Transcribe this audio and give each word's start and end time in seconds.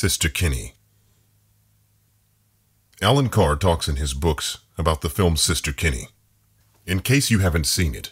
Sister 0.00 0.30
Kenny. 0.30 0.72
Allen 3.02 3.28
Carr 3.28 3.54
talks 3.54 3.86
in 3.86 3.96
his 3.96 4.14
books 4.14 4.56
about 4.78 5.02
the 5.02 5.10
film 5.10 5.36
Sister 5.36 5.74
Kenny. 5.74 6.08
In 6.86 7.00
case 7.00 7.30
you 7.30 7.40
haven't 7.40 7.66
seen 7.66 7.94
it, 7.94 8.10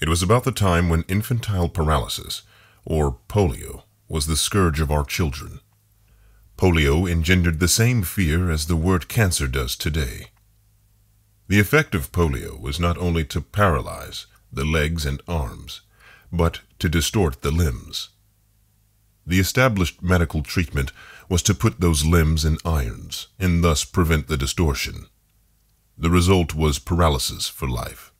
it 0.00 0.08
was 0.08 0.20
about 0.20 0.42
the 0.42 0.50
time 0.50 0.88
when 0.88 1.04
infantile 1.06 1.68
paralysis, 1.68 2.42
or 2.84 3.18
polio, 3.28 3.84
was 4.08 4.26
the 4.26 4.34
scourge 4.34 4.80
of 4.80 4.90
our 4.90 5.04
children. 5.04 5.60
Polio 6.58 7.08
engendered 7.08 7.60
the 7.60 7.68
same 7.68 8.02
fear 8.02 8.50
as 8.50 8.66
the 8.66 8.74
word 8.74 9.06
cancer 9.06 9.46
does 9.46 9.76
today. 9.76 10.26
The 11.46 11.60
effect 11.60 11.94
of 11.94 12.10
polio 12.10 12.60
was 12.60 12.80
not 12.80 12.98
only 12.98 13.24
to 13.26 13.40
paralyze 13.40 14.26
the 14.52 14.64
legs 14.64 15.06
and 15.06 15.22
arms, 15.28 15.82
but 16.32 16.62
to 16.80 16.88
distort 16.88 17.42
the 17.42 17.52
limbs. 17.52 18.08
The 19.24 19.38
established 19.38 20.02
medical 20.02 20.42
treatment 20.42 20.90
was 21.32 21.42
to 21.42 21.54
put 21.54 21.80
those 21.80 22.04
limbs 22.04 22.44
in 22.44 22.58
irons 22.62 23.28
and 23.38 23.64
thus 23.64 23.86
prevent 23.86 24.28
the 24.28 24.36
distortion. 24.36 25.06
The 25.96 26.10
result 26.10 26.54
was 26.54 26.78
paralysis 26.78 27.48
for 27.48 27.66
life. 27.66 28.12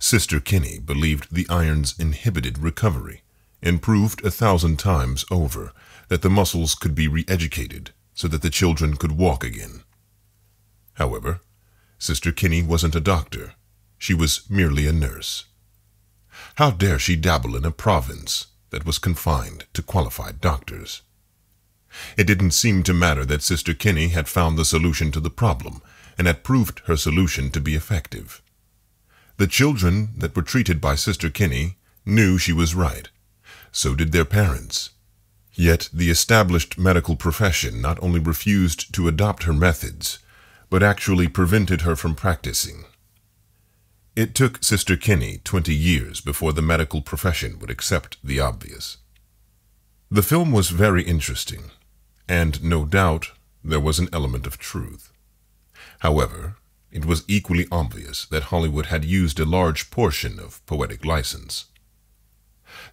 Sister 0.00 0.40
Kenny 0.40 0.80
believed 0.80 1.32
the 1.32 1.46
irons 1.48 1.94
inhibited 2.00 2.58
recovery 2.58 3.22
and 3.62 3.80
proved 3.80 4.26
a 4.26 4.30
thousand 4.32 4.80
times 4.80 5.24
over 5.30 5.72
that 6.08 6.22
the 6.22 6.28
muscles 6.28 6.74
could 6.74 6.96
be 6.96 7.06
re-educated 7.06 7.92
so 8.12 8.26
that 8.26 8.42
the 8.42 8.50
children 8.50 8.96
could 8.96 9.12
walk 9.12 9.44
again. 9.44 9.84
However, 10.94 11.38
Sister 11.96 12.32
Kenny 12.32 12.60
wasn't 12.60 12.96
a 12.96 13.00
doctor. 13.14 13.54
She 13.98 14.14
was 14.14 14.50
merely 14.50 14.88
a 14.88 14.92
nurse. 14.92 15.44
How 16.56 16.72
dare 16.72 16.98
she 16.98 17.14
dabble 17.14 17.54
in 17.54 17.64
a 17.64 17.70
province 17.70 18.48
that 18.70 18.84
was 18.84 18.98
confined 18.98 19.66
to 19.74 19.80
qualified 19.80 20.40
doctors? 20.40 21.02
It 22.16 22.24
didn't 22.24 22.52
seem 22.52 22.82
to 22.84 22.94
matter 22.94 23.24
that 23.24 23.42
Sister 23.42 23.74
Kenny 23.74 24.08
had 24.08 24.28
found 24.28 24.56
the 24.56 24.64
solution 24.64 25.12
to 25.12 25.20
the 25.20 25.30
problem 25.30 25.82
and 26.16 26.26
had 26.26 26.44
proved 26.44 26.80
her 26.86 26.96
solution 26.96 27.50
to 27.50 27.60
be 27.60 27.74
effective. 27.74 28.42
The 29.36 29.46
children 29.46 30.10
that 30.18 30.36
were 30.36 30.42
treated 30.42 30.80
by 30.80 30.94
Sister 30.94 31.30
Kenny 31.30 31.76
knew 32.04 32.38
she 32.38 32.52
was 32.52 32.74
right. 32.74 33.08
So 33.72 33.94
did 33.94 34.12
their 34.12 34.24
parents. 34.24 34.90
Yet 35.54 35.88
the 35.92 36.10
established 36.10 36.78
medical 36.78 37.16
profession 37.16 37.80
not 37.80 38.02
only 38.02 38.20
refused 38.20 38.94
to 38.94 39.08
adopt 39.08 39.44
her 39.44 39.52
methods, 39.52 40.18
but 40.68 40.82
actually 40.82 41.28
prevented 41.28 41.82
her 41.82 41.96
from 41.96 42.14
practicing. 42.14 42.84
It 44.14 44.34
took 44.34 44.62
Sister 44.62 44.96
Kenny 44.96 45.40
20 45.44 45.74
years 45.74 46.20
before 46.20 46.52
the 46.52 46.62
medical 46.62 47.00
profession 47.00 47.58
would 47.58 47.70
accept 47.70 48.18
the 48.22 48.40
obvious. 48.40 48.98
The 50.10 50.22
film 50.22 50.52
was 50.52 50.70
very 50.70 51.02
interesting, 51.02 51.70
and 52.30 52.62
no 52.62 52.84
doubt 52.84 53.32
there 53.64 53.80
was 53.80 53.98
an 53.98 54.08
element 54.12 54.46
of 54.46 54.56
truth. 54.56 55.12
However, 55.98 56.54
it 56.92 57.04
was 57.04 57.24
equally 57.26 57.66
obvious 57.72 58.24
that 58.26 58.44
Hollywood 58.44 58.86
had 58.86 59.04
used 59.04 59.40
a 59.40 59.44
large 59.44 59.90
portion 59.90 60.38
of 60.38 60.64
poetic 60.64 61.04
license. 61.04 61.64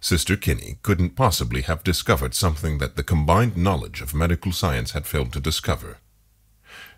Sister 0.00 0.36
Kenny 0.36 0.78
couldn't 0.82 1.14
possibly 1.14 1.62
have 1.62 1.84
discovered 1.84 2.34
something 2.34 2.78
that 2.78 2.96
the 2.96 3.04
combined 3.04 3.56
knowledge 3.56 4.00
of 4.00 4.12
medical 4.12 4.50
science 4.50 4.90
had 4.90 5.06
failed 5.06 5.32
to 5.34 5.40
discover. 5.40 5.98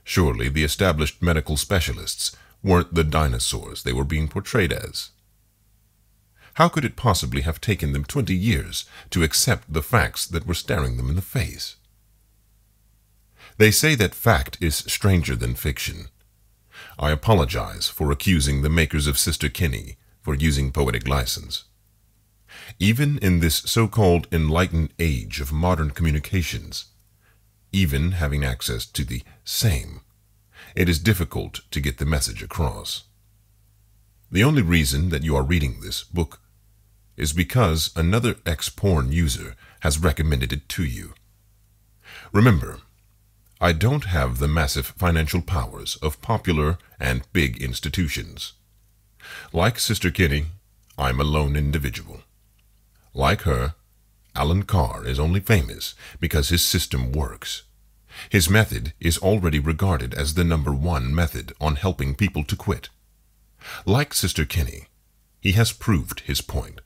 Surely 0.03 0.49
the 0.49 0.65
established 0.65 1.21
medical 1.21 1.59
specialists 1.59 2.35
weren't 2.63 2.95
the 2.95 3.05
dinosaurs 3.05 3.83
they 3.83 3.93
were 3.93 4.13
being 4.15 4.29
portrayed 4.29 4.73
as. 4.73 5.11
How 6.55 6.71
could 6.71 6.87
it 6.87 6.97
possibly 6.97 7.43
have 7.43 7.61
taken 7.61 7.93
them 7.93 8.07
20 8.07 8.35
years 8.35 8.87
to 9.11 9.23
accept 9.23 9.71
the 9.71 9.83
facts 9.83 10.27
that 10.27 10.47
were 10.47 10.55
staring 10.55 10.97
them 10.97 11.11
in 11.11 11.17
the 11.17 11.23
face? 11.39 11.77
They 13.61 13.71
say 13.71 13.95
that 13.97 14.15
fact 14.15 14.57
is 14.63 14.75
stranger 14.75 15.37
than 15.37 15.55
fiction. 15.55 16.09
I 16.99 17.11
apologize 17.11 17.89
for 17.89 18.11
accusing 18.11 18.63
the 18.63 18.71
makers 18.71 19.07
of 19.07 19.19
Sister 19.19 19.51
Kenny 19.51 19.99
for 20.23 20.35
using 20.35 20.73
poetic 20.73 21.07
license. 21.07 21.65
Even 22.79 23.19
in 23.19 23.41
this 23.41 23.57
so-called 23.57 24.29
enlightened 24.33 24.95
age 24.99 25.43
of 25.43 25.53
modern 25.53 25.91
communications, 25.91 26.87
even 27.71 28.13
having 28.13 28.47
access 28.47 28.87
to 28.87 29.05
the 29.05 29.23
same, 29.45 30.01
it 30.75 30.89
is 30.89 30.99
difficult 30.99 31.61
to 31.71 31.83
get 31.83 31.99
the 31.99 32.07
message 32.07 32.43
across. 32.43 33.05
The 34.33 34.43
only 34.43 34.63
reason 34.63 35.11
that 35.11 35.23
you 35.23 35.37
are 35.37 35.43
reading 35.43 35.81
this 35.83 36.03
book 36.03 36.41
is 37.15 37.35
because 37.35 37.91
another 37.95 38.37
ex-porn 38.47 39.13
user 39.13 39.55
has 39.81 39.99
recommended 39.99 40.51
it 40.51 40.67
to 40.71 40.83
you. 40.83 41.13
Remember, 42.33 42.79
I 43.63 43.73
don't 43.73 44.07
have 44.07 44.39
the 44.39 44.49
massive 44.49 44.87
financial 44.87 45.43
powers 45.43 45.97
of 45.97 46.23
popular 46.23 46.79
and 46.99 47.31
big 47.35 47.63
institutions. 47.63 48.55
Like 49.53 49.79
Sister 49.79 50.11
Kenny, 50.11 50.47
I'm 50.97 51.21
a 51.21 51.25
lone 51.25 51.57
individual. 51.57 52.23
Like 53.13 53.43
her, 53.43 53.75
Allen 54.35 54.63
Carr 54.63 55.05
is 55.05 55.21
only 55.21 55.41
famous 55.41 55.95
because 56.21 56.49
his 56.49 56.63
system 56.63 57.13
works. 57.13 57.65
His 58.31 58.49
method 58.49 58.95
is 58.99 59.19
already 59.19 59.59
regarded 59.59 60.15
as 60.15 60.35
the 60.35 60.45
number 60.45 60.73
one 60.73 61.15
method 61.15 61.53
on 61.61 61.77
helping 61.77 62.15
people 62.15 62.45
to 62.45 62.57
quit. 62.57 62.89
Like 63.85 64.15
Sister 64.15 64.47
Kenny, 64.47 64.87
he 65.39 65.53
has 65.53 65.71
proved 65.71 66.21
his 66.21 66.41
point. 66.41 66.81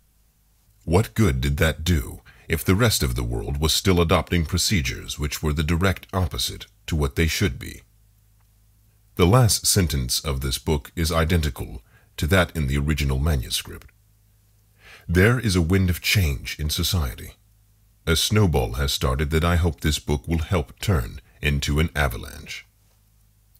What 0.85 1.15
good 1.15 1.41
did 1.41 1.57
that 1.59 1.85
do 1.85 2.21
if 2.49 2.65
the 2.65 2.75
rest 2.75 3.03
of 3.03 3.15
the 3.15 3.23
world 3.23 3.59
was 3.59 3.73
still 3.73 4.01
adopting 4.01 4.45
procedures 4.45 5.19
which 5.19 5.43
were 5.43 5.53
the 5.53 5.63
direct 5.63 6.07
opposite 6.13 6.67
to 6.87 6.97
what 6.97 7.17
they 7.17 7.27
should 7.27 7.59
be? 7.59 7.83
The 9.17 9.27
last 9.27 9.67
sentence 9.67 10.21
of 10.21 10.41
this 10.41 10.59
book 10.59 10.91
is 10.97 11.13
identical 11.13 11.83
to 12.17 12.27
that 12.27 12.55
in 12.57 12.67
the 12.67 12.79
original 12.79 13.19
manuscript. 13.19 13.91
There 15.07 15.39
is 15.39 15.55
a 15.55 15.63
wind 15.63 15.91
of 15.91 16.01
change 16.01 16.59
in 16.59 16.71
society. 16.71 17.35
A 18.07 18.17
snowball 18.17 18.75
has 18.75 18.93
started 18.93 19.31
that 19.31 19.45
I 19.45 19.57
hope 19.57 19.81
this 19.81 19.99
book 19.99 20.27
will 20.27 20.39
help 20.39 20.79
turn 20.81 21.21
into 21.41 21.79
an 21.79 21.91
avalanche. 21.95 22.67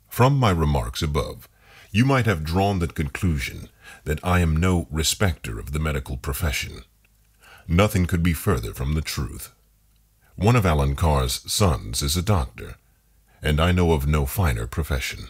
From 0.09 0.39
my 0.39 0.51
remarks 0.51 1.03
above, 1.03 1.49
you 1.91 2.05
might 2.05 2.27
have 2.27 2.45
drawn 2.45 2.79
the 2.79 2.89
conclusion 2.89 3.69
that 4.05 4.19
I 4.25 4.41
am 4.41 4.57
no 4.57 4.87
respecter 4.91 5.59
of 5.59 5.73
the 5.73 5.79
medical 5.79 6.17
profession. 6.17 6.85
Nothing 7.67 8.07
could 8.07 8.23
be 8.23 8.33
further 8.33 8.75
from 8.75 8.95
the 8.95 9.01
truth. 9.01 9.55
One 10.37 10.57
of 10.57 10.67
Allen 10.67 10.97
Carr's 10.97 11.41
sons 11.51 12.03
is 12.03 12.17
a 12.17 12.23
doctor, 12.23 12.77
and 13.43 13.61
I 13.61 13.73
know 13.73 13.93
of 13.93 14.07
no 14.07 14.27
finer 14.27 14.67
profession. 14.67 15.29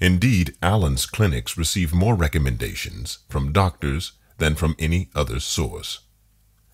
Indeed, 0.00 0.56
Allen's 0.62 1.06
clinics 1.06 1.56
receive 1.56 1.92
more 1.92 2.14
recommendations 2.14 3.18
from 3.28 3.52
doctors 3.52 4.12
than 4.38 4.54
from 4.54 4.74
any 4.78 5.10
other 5.14 5.40
source. 5.40 6.00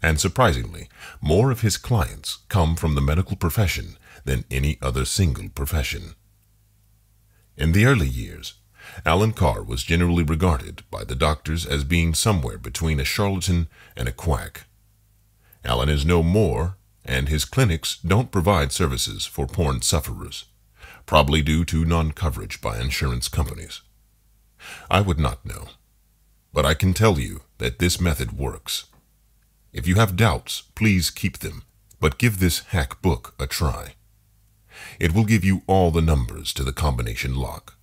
And 0.03 0.21
surprisingly, 0.21 0.89
more 1.21 1.51
of 1.51 1.63
his 1.63 1.77
clients 1.77 2.39
come 2.49 2.77
from 2.77 2.95
the 2.95 3.01
medical 3.01 3.37
profession 3.37 3.97
than 4.25 4.45
any 4.51 4.79
other 4.81 5.05
single 5.05 5.49
profession. 5.49 6.15
In 7.57 7.73
the 7.73 7.87
early 7.87 8.09
years, 8.09 8.55
Allen 9.05 9.33
Carr 9.33 9.63
was 9.63 9.83
generally 9.83 10.23
regarded 10.23 10.83
by 10.91 11.05
the 11.05 11.15
doctors 11.15 11.67
as 11.67 11.85
being 11.85 12.15
somewhere 12.15 12.59
between 12.59 13.01
a 13.01 13.05
charlatan 13.05 13.69
and 13.97 14.09
a 14.09 14.13
quack. 14.13 14.65
Allen 15.65 15.89
is 15.89 16.05
no 16.05 16.23
more, 16.23 16.77
and 17.05 17.29
his 17.29 17.45
clinics 17.45 17.99
don't 17.99 18.31
provide 18.31 18.73
services 18.73 19.27
for 19.27 19.47
porn 19.47 19.83
sufferers, 19.83 20.45
probably 21.07 21.43
due 21.43 21.65
to 21.65 21.85
non-coverage 21.85 22.61
by 22.61 22.79
insurance 22.79 23.29
companies. 23.29 23.83
I 24.91 25.01
would 25.01 25.19
not 25.19 25.45
know. 25.45 25.69
But 26.53 26.65
I 26.65 26.75
can 26.75 26.95
tell 26.95 27.19
you 27.19 27.43
that 27.59 27.79
this 27.79 28.01
method 28.01 28.33
works. 28.33 28.87
If 29.73 29.87
you 29.87 29.97
have 29.97 30.17
doubts, 30.17 30.63
please 30.75 31.11
keep 31.11 31.39
them, 31.39 31.65
but 32.01 32.19
give 32.19 32.39
this 32.39 32.61
hack 32.61 33.03
book 33.03 33.35
a 33.39 33.47
try. 33.47 33.95
It 34.99 35.15
will 35.15 35.25
give 35.25 35.45
you 35.45 35.63
all 35.67 35.91
the 35.91 36.01
numbers 36.01 36.53
to 36.55 36.65
the 36.65 36.73
combination 36.73 37.37
lock. 37.37 37.76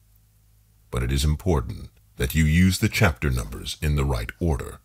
But 0.94 1.02
it 1.02 1.12
is 1.12 1.26
important 1.26 1.90
that 2.18 2.36
you 2.36 2.46
use 2.46 2.78
the 2.78 2.88
chapter 2.88 3.32
numbers 3.32 3.78
in 3.82 3.96
the 3.96 4.06
right 4.06 4.30
order. 4.40 4.78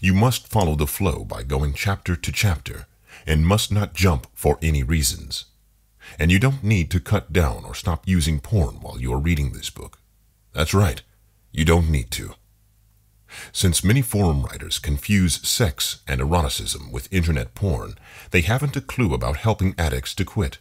You 0.00 0.14
must 0.14 0.48
follow 0.48 0.76
the 0.76 0.86
flow 0.86 1.24
by 1.24 1.42
going 1.42 1.74
chapter 1.74 2.16
to 2.16 2.32
chapter 2.32 2.86
and 3.26 3.46
must 3.46 3.70
not 3.70 3.92
jump 3.92 4.28
for 4.32 4.58
any 4.62 4.82
reasons. 4.82 5.44
And 6.18 6.32
you 6.32 6.38
don't 6.38 6.64
need 6.64 6.90
to 6.92 7.00
cut 7.00 7.34
down 7.34 7.66
or 7.66 7.74
stop 7.74 8.08
using 8.08 8.40
porn 8.40 8.76
while 8.76 8.98
you 8.98 9.12
are 9.12 9.18
reading 9.18 9.52
this 9.52 9.68
book. 9.68 9.98
That's 10.54 10.72
right, 10.72 11.02
you 11.52 11.66
don't 11.66 11.90
need 11.90 12.10
to. 12.12 12.32
Since 13.52 13.84
many 13.84 14.00
forum 14.00 14.40
writers 14.40 14.78
confuse 14.78 15.46
sex 15.46 16.00
and 16.08 16.18
eroticism 16.18 16.90
with 16.90 17.12
internet 17.12 17.54
porn, 17.54 17.96
they 18.30 18.40
haven't 18.40 18.76
a 18.76 18.80
clue 18.80 19.12
about 19.12 19.36
helping 19.36 19.74
addicts 19.76 20.14
to 20.14 20.24
quit. 20.24 20.56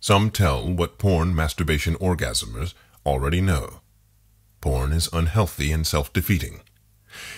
Some 0.00 0.32
tell 0.32 0.68
what 0.68 0.98
porn 0.98 1.36
masturbation 1.36 1.94
orgasmers 1.94 2.74
already 3.06 3.40
know. 3.40 3.81
Porn 4.62 4.92
is 4.92 5.10
unhealthy 5.12 5.72
and 5.72 5.84
self-defeating. 5.86 6.62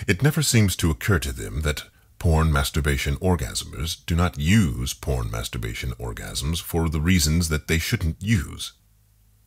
It 0.06 0.22
never 0.22 0.42
seems 0.42 0.76
to 0.76 0.90
occur 0.90 1.18
to 1.20 1.32
them 1.32 1.62
that 1.62 1.84
porn 2.18 2.52
masturbation 2.52 3.16
orgasmers 3.16 4.04
do 4.06 4.14
not 4.14 4.38
use 4.38 4.92
porn 4.92 5.30
masturbation 5.30 5.92
orgasms 5.92 6.60
for 6.60 6.88
the 6.88 7.00
reasons 7.00 7.48
that 7.48 7.66
they 7.66 7.78
shouldn't 7.78 8.22
use. 8.22 8.74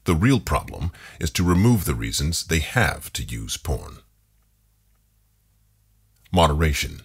The 0.06 0.16
real 0.16 0.40
problem 0.40 0.92
is 1.20 1.30
to 1.32 1.44
remove 1.44 1.86
the 1.86 1.94
reasons 1.96 2.48
they 2.48 2.60
have 2.60 3.14
to 3.14 3.24
use 3.24 3.58
porn. 3.58 4.00
Moderation. 6.32 7.04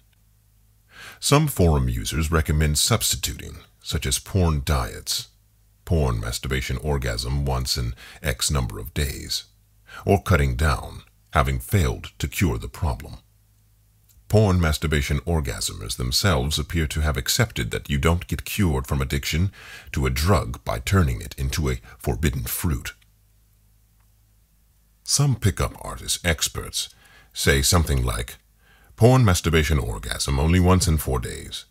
Some 1.20 1.48
forum 1.48 1.90
users 1.90 2.30
recommend 2.30 2.78
substituting, 2.78 3.58
such 3.82 4.06
as 4.06 4.18
porn 4.18 4.62
diets, 4.64 5.28
porn 5.84 6.18
masturbation 6.18 6.78
orgasm 6.78 7.44
once 7.44 7.76
in 7.76 7.94
X 8.22 8.50
number 8.50 8.78
of 8.78 8.94
days, 8.94 9.44
or 10.04 10.22
cutting 10.22 10.56
down, 10.56 11.02
having 11.32 11.58
failed 11.58 12.12
to 12.18 12.28
cure 12.28 12.58
the 12.58 12.68
problem. 12.68 13.18
Porn 14.28 14.60
masturbation 14.60 15.20
orgasmers 15.20 15.96
themselves 15.96 16.58
appear 16.58 16.86
to 16.86 17.00
have 17.00 17.18
accepted 17.18 17.70
that 17.70 17.90
you 17.90 17.98
don't 17.98 18.26
get 18.26 18.46
cured 18.46 18.86
from 18.86 19.02
addiction 19.02 19.52
to 19.92 20.06
a 20.06 20.10
drug 20.10 20.64
by 20.64 20.78
turning 20.78 21.20
it 21.20 21.34
into 21.36 21.68
a 21.68 21.80
forbidden 21.98 22.44
fruit. 22.44 22.94
Some 25.04 25.36
pickup 25.36 25.74
artist 25.82 26.24
experts 26.24 26.88
say 27.34 27.60
something 27.60 28.02
like, 28.02 28.36
porn 28.96 29.22
masturbation 29.22 29.78
orgasm 29.78 30.38
only 30.38 30.60
once 30.60 30.88
in 30.88 30.96
four 30.96 31.18
days. 31.18 31.66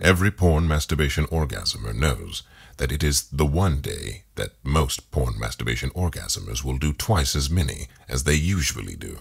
Every 0.00 0.30
porn 0.30 0.66
masturbation 0.66 1.26
orgasmer 1.26 1.94
knows 1.94 2.42
that 2.78 2.90
it 2.90 3.04
is 3.04 3.28
the 3.28 3.46
one 3.46 3.80
day 3.80 4.24
that 4.36 4.52
most 4.64 5.10
porn 5.10 5.38
masturbation 5.38 5.90
orgasmers 5.90 6.64
will 6.64 6.78
do 6.78 6.92
twice 6.92 7.36
as 7.36 7.50
many 7.50 7.88
as 8.08 8.24
they 8.24 8.34
usually 8.34 8.96
do, 8.96 9.18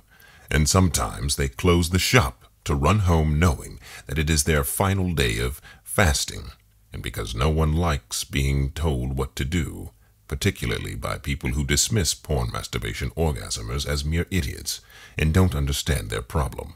and 0.49 0.69
sometimes 0.69 1.35
they 1.35 1.47
close 1.47 1.89
the 1.89 1.99
shop 1.99 2.45
to 2.63 2.75
run 2.75 2.99
home 2.99 3.39
knowing 3.39 3.79
that 4.07 4.19
it 4.19 4.29
is 4.29 4.43
their 4.43 4.63
final 4.63 5.13
day 5.13 5.39
of 5.39 5.61
fasting, 5.83 6.51
and 6.93 7.03
because 7.03 7.35
no 7.35 7.49
one 7.49 7.73
likes 7.73 8.23
being 8.23 8.71
told 8.71 9.17
what 9.17 9.35
to 9.35 9.45
do, 9.45 9.91
particularly 10.27 10.95
by 10.95 11.17
people 11.17 11.51
who 11.51 11.63
dismiss 11.63 12.13
porn 12.13 12.51
masturbation 12.51 13.09
orgasmers 13.11 13.87
as 13.87 14.05
mere 14.05 14.27
idiots 14.29 14.81
and 15.17 15.33
don't 15.33 15.55
understand 15.55 16.09
their 16.09 16.21
problem. 16.21 16.75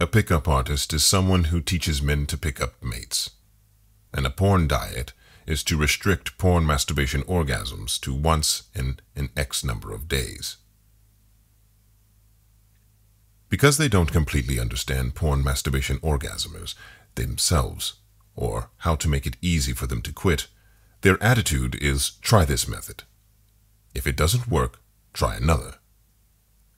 A 0.00 0.06
pickup 0.06 0.46
artist 0.46 0.92
is 0.92 1.04
someone 1.04 1.44
who 1.44 1.60
teaches 1.60 2.02
men 2.02 2.26
to 2.26 2.36
pick 2.36 2.60
up 2.60 2.82
mates, 2.82 3.30
and 4.12 4.26
a 4.26 4.30
porn 4.30 4.66
diet 4.66 5.12
is 5.46 5.62
to 5.64 5.76
restrict 5.76 6.36
porn 6.38 6.66
masturbation 6.66 7.22
orgasms 7.22 7.98
to 8.00 8.14
once 8.14 8.64
in 8.74 9.00
an 9.16 9.30
X 9.36 9.64
number 9.64 9.92
of 9.92 10.08
days. 10.08 10.56
Because 13.48 13.78
they 13.78 13.88
don't 13.88 14.12
completely 14.12 14.60
understand 14.60 15.14
porn 15.14 15.42
masturbation 15.42 15.98
orgasmers 16.00 16.74
themselves, 17.14 17.94
or 18.36 18.70
how 18.78 18.94
to 18.94 19.08
make 19.08 19.26
it 19.26 19.38
easy 19.40 19.72
for 19.72 19.86
them 19.86 20.02
to 20.02 20.12
quit, 20.12 20.48
their 21.00 21.22
attitude 21.22 21.76
is 21.76 22.10
try 22.20 22.44
this 22.44 22.68
method. 22.68 23.04
If 23.94 24.06
it 24.06 24.16
doesn't 24.16 24.48
work, 24.48 24.80
try 25.14 25.36
another. 25.36 25.76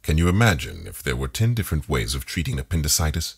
Can 0.03 0.17
you 0.17 0.29
imagine 0.29 0.87
if 0.87 1.03
there 1.03 1.17
were 1.17 1.29
10 1.29 1.55
different 1.55 1.88
ways 1.88 2.15
of 2.15 2.25
treating 2.25 2.59
appendicitis? 2.59 3.37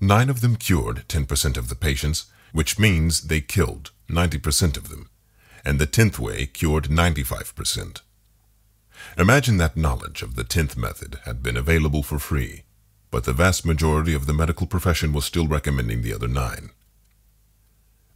Nine 0.00 0.30
of 0.30 0.40
them 0.40 0.56
cured 0.56 1.04
10% 1.08 1.56
of 1.56 1.68
the 1.68 1.76
patients, 1.76 2.26
which 2.52 2.78
means 2.78 3.22
they 3.22 3.40
killed 3.40 3.90
90% 4.08 4.76
of 4.76 4.88
them, 4.88 5.10
and 5.64 5.78
the 5.78 5.86
10th 5.86 6.18
way 6.18 6.46
cured 6.46 6.84
95%. 6.84 8.02
Imagine 9.18 9.56
that 9.56 9.76
knowledge 9.76 10.22
of 10.22 10.36
the 10.36 10.44
10th 10.44 10.76
method 10.76 11.18
had 11.24 11.42
been 11.42 11.56
available 11.56 12.02
for 12.02 12.18
free, 12.18 12.62
but 13.10 13.24
the 13.24 13.32
vast 13.32 13.66
majority 13.66 14.14
of 14.14 14.26
the 14.26 14.32
medical 14.32 14.66
profession 14.66 15.12
was 15.12 15.24
still 15.24 15.46
recommending 15.46 16.02
the 16.02 16.14
other 16.14 16.28
nine. 16.28 16.70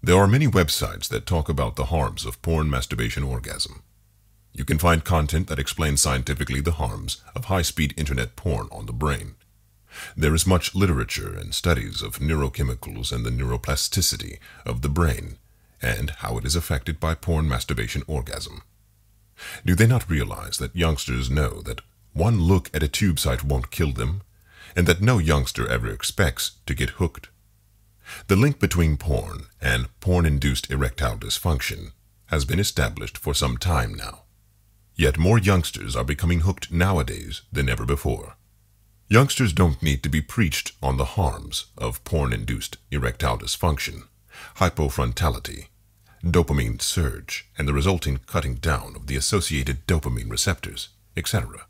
There 0.03 0.17
are 0.17 0.29
many 0.29 0.47
websites 0.47 1.09
that 1.09 1.27
talk 1.27 1.49
about 1.49 1.77
the 1.77 1.87
harms 1.87 2.25
of 2.25 2.41
porn 2.41 2.71
masturbation 2.71 3.23
orgasm. 3.23 3.83
You 4.53 4.65
can 4.65 4.79
find 4.79 5.05
content 5.05 5.49
that 5.49 5.59
explains 5.59 6.01
scientifically 6.01 6.61
the 6.61 6.73
harms 6.73 7.23
of 7.35 7.47
high-speed 7.47 7.93
internet 7.97 8.37
porn 8.37 8.69
on 8.71 8.87
the 8.87 8.93
brain. 8.93 9.35
There 10.17 10.35
is 10.35 10.47
much 10.47 10.75
literature 10.75 11.37
and 11.37 11.55
studies 11.55 12.03
of 12.03 12.19
neurochemicals 12.19 13.13
and 13.13 13.25
the 13.25 13.31
neuroplasticity 13.31 14.39
of 14.65 14.83
the 14.83 14.89
brain 14.89 15.39
and 15.83 16.11
how 16.11 16.39
it 16.39 16.45
is 16.45 16.57
affected 16.57 16.99
by 16.99 17.15
porn 17.15 17.49
masturbation 17.49 18.03
orgasm. 18.07 18.63
Do 19.65 19.75
they 19.75 19.87
not 19.87 20.09
realize 20.09 20.59
that 20.59 20.75
youngsters 20.75 21.31
know 21.31 21.61
that 21.63 21.83
one 22.13 22.41
look 22.41 22.71
at 22.75 22.83
a 22.83 22.89
tube 22.89 23.19
site 23.19 23.45
won't 23.45 23.71
kill 23.71 23.93
them, 23.93 24.23
and 24.75 24.87
that 24.87 25.03
no 25.03 25.19
youngster 25.19 25.69
ever 25.69 25.91
expects 25.91 26.53
to 26.67 26.75
get 26.75 26.91
hooked? 26.91 27.29
The 28.29 28.37
link 28.37 28.59
between 28.59 28.97
porn 28.97 29.47
and 29.61 29.89
porn-induced 30.01 30.71
erectile 30.71 31.19
dysfunction 31.19 31.93
has 32.27 32.45
been 32.45 32.59
established 32.59 33.19
for 33.19 33.35
some 33.35 33.57
time 33.59 33.95
now. 33.95 34.23
Yet 34.95 35.19
more 35.19 35.39
youngsters 35.39 35.95
are 35.95 36.05
becoming 36.05 36.41
hooked 36.41 36.73
nowadays 36.73 37.43
than 37.53 37.69
ever 37.69 37.85
before. 37.85 38.37
Youngsters 39.09 39.53
don't 39.53 39.85
need 39.85 40.03
to 40.03 40.09
be 40.09 40.21
preached 40.21 40.73
on 40.83 40.97
the 40.97 41.15
harms 41.15 41.67
of 41.79 42.03
porn-induced 42.03 42.77
erectile 42.91 43.39
dysfunction, 43.39 44.09
hypofrontality, 44.57 45.69
dopamine 46.25 46.83
surge, 46.83 47.49
and 47.57 47.69
the 47.69 47.73
resulting 47.73 48.19
cutting 48.27 48.57
down 48.57 48.97
of 48.97 49.07
the 49.07 49.15
associated 49.15 49.87
dopamine 49.87 50.29
receptors, 50.29 50.89
etc. 51.17 51.67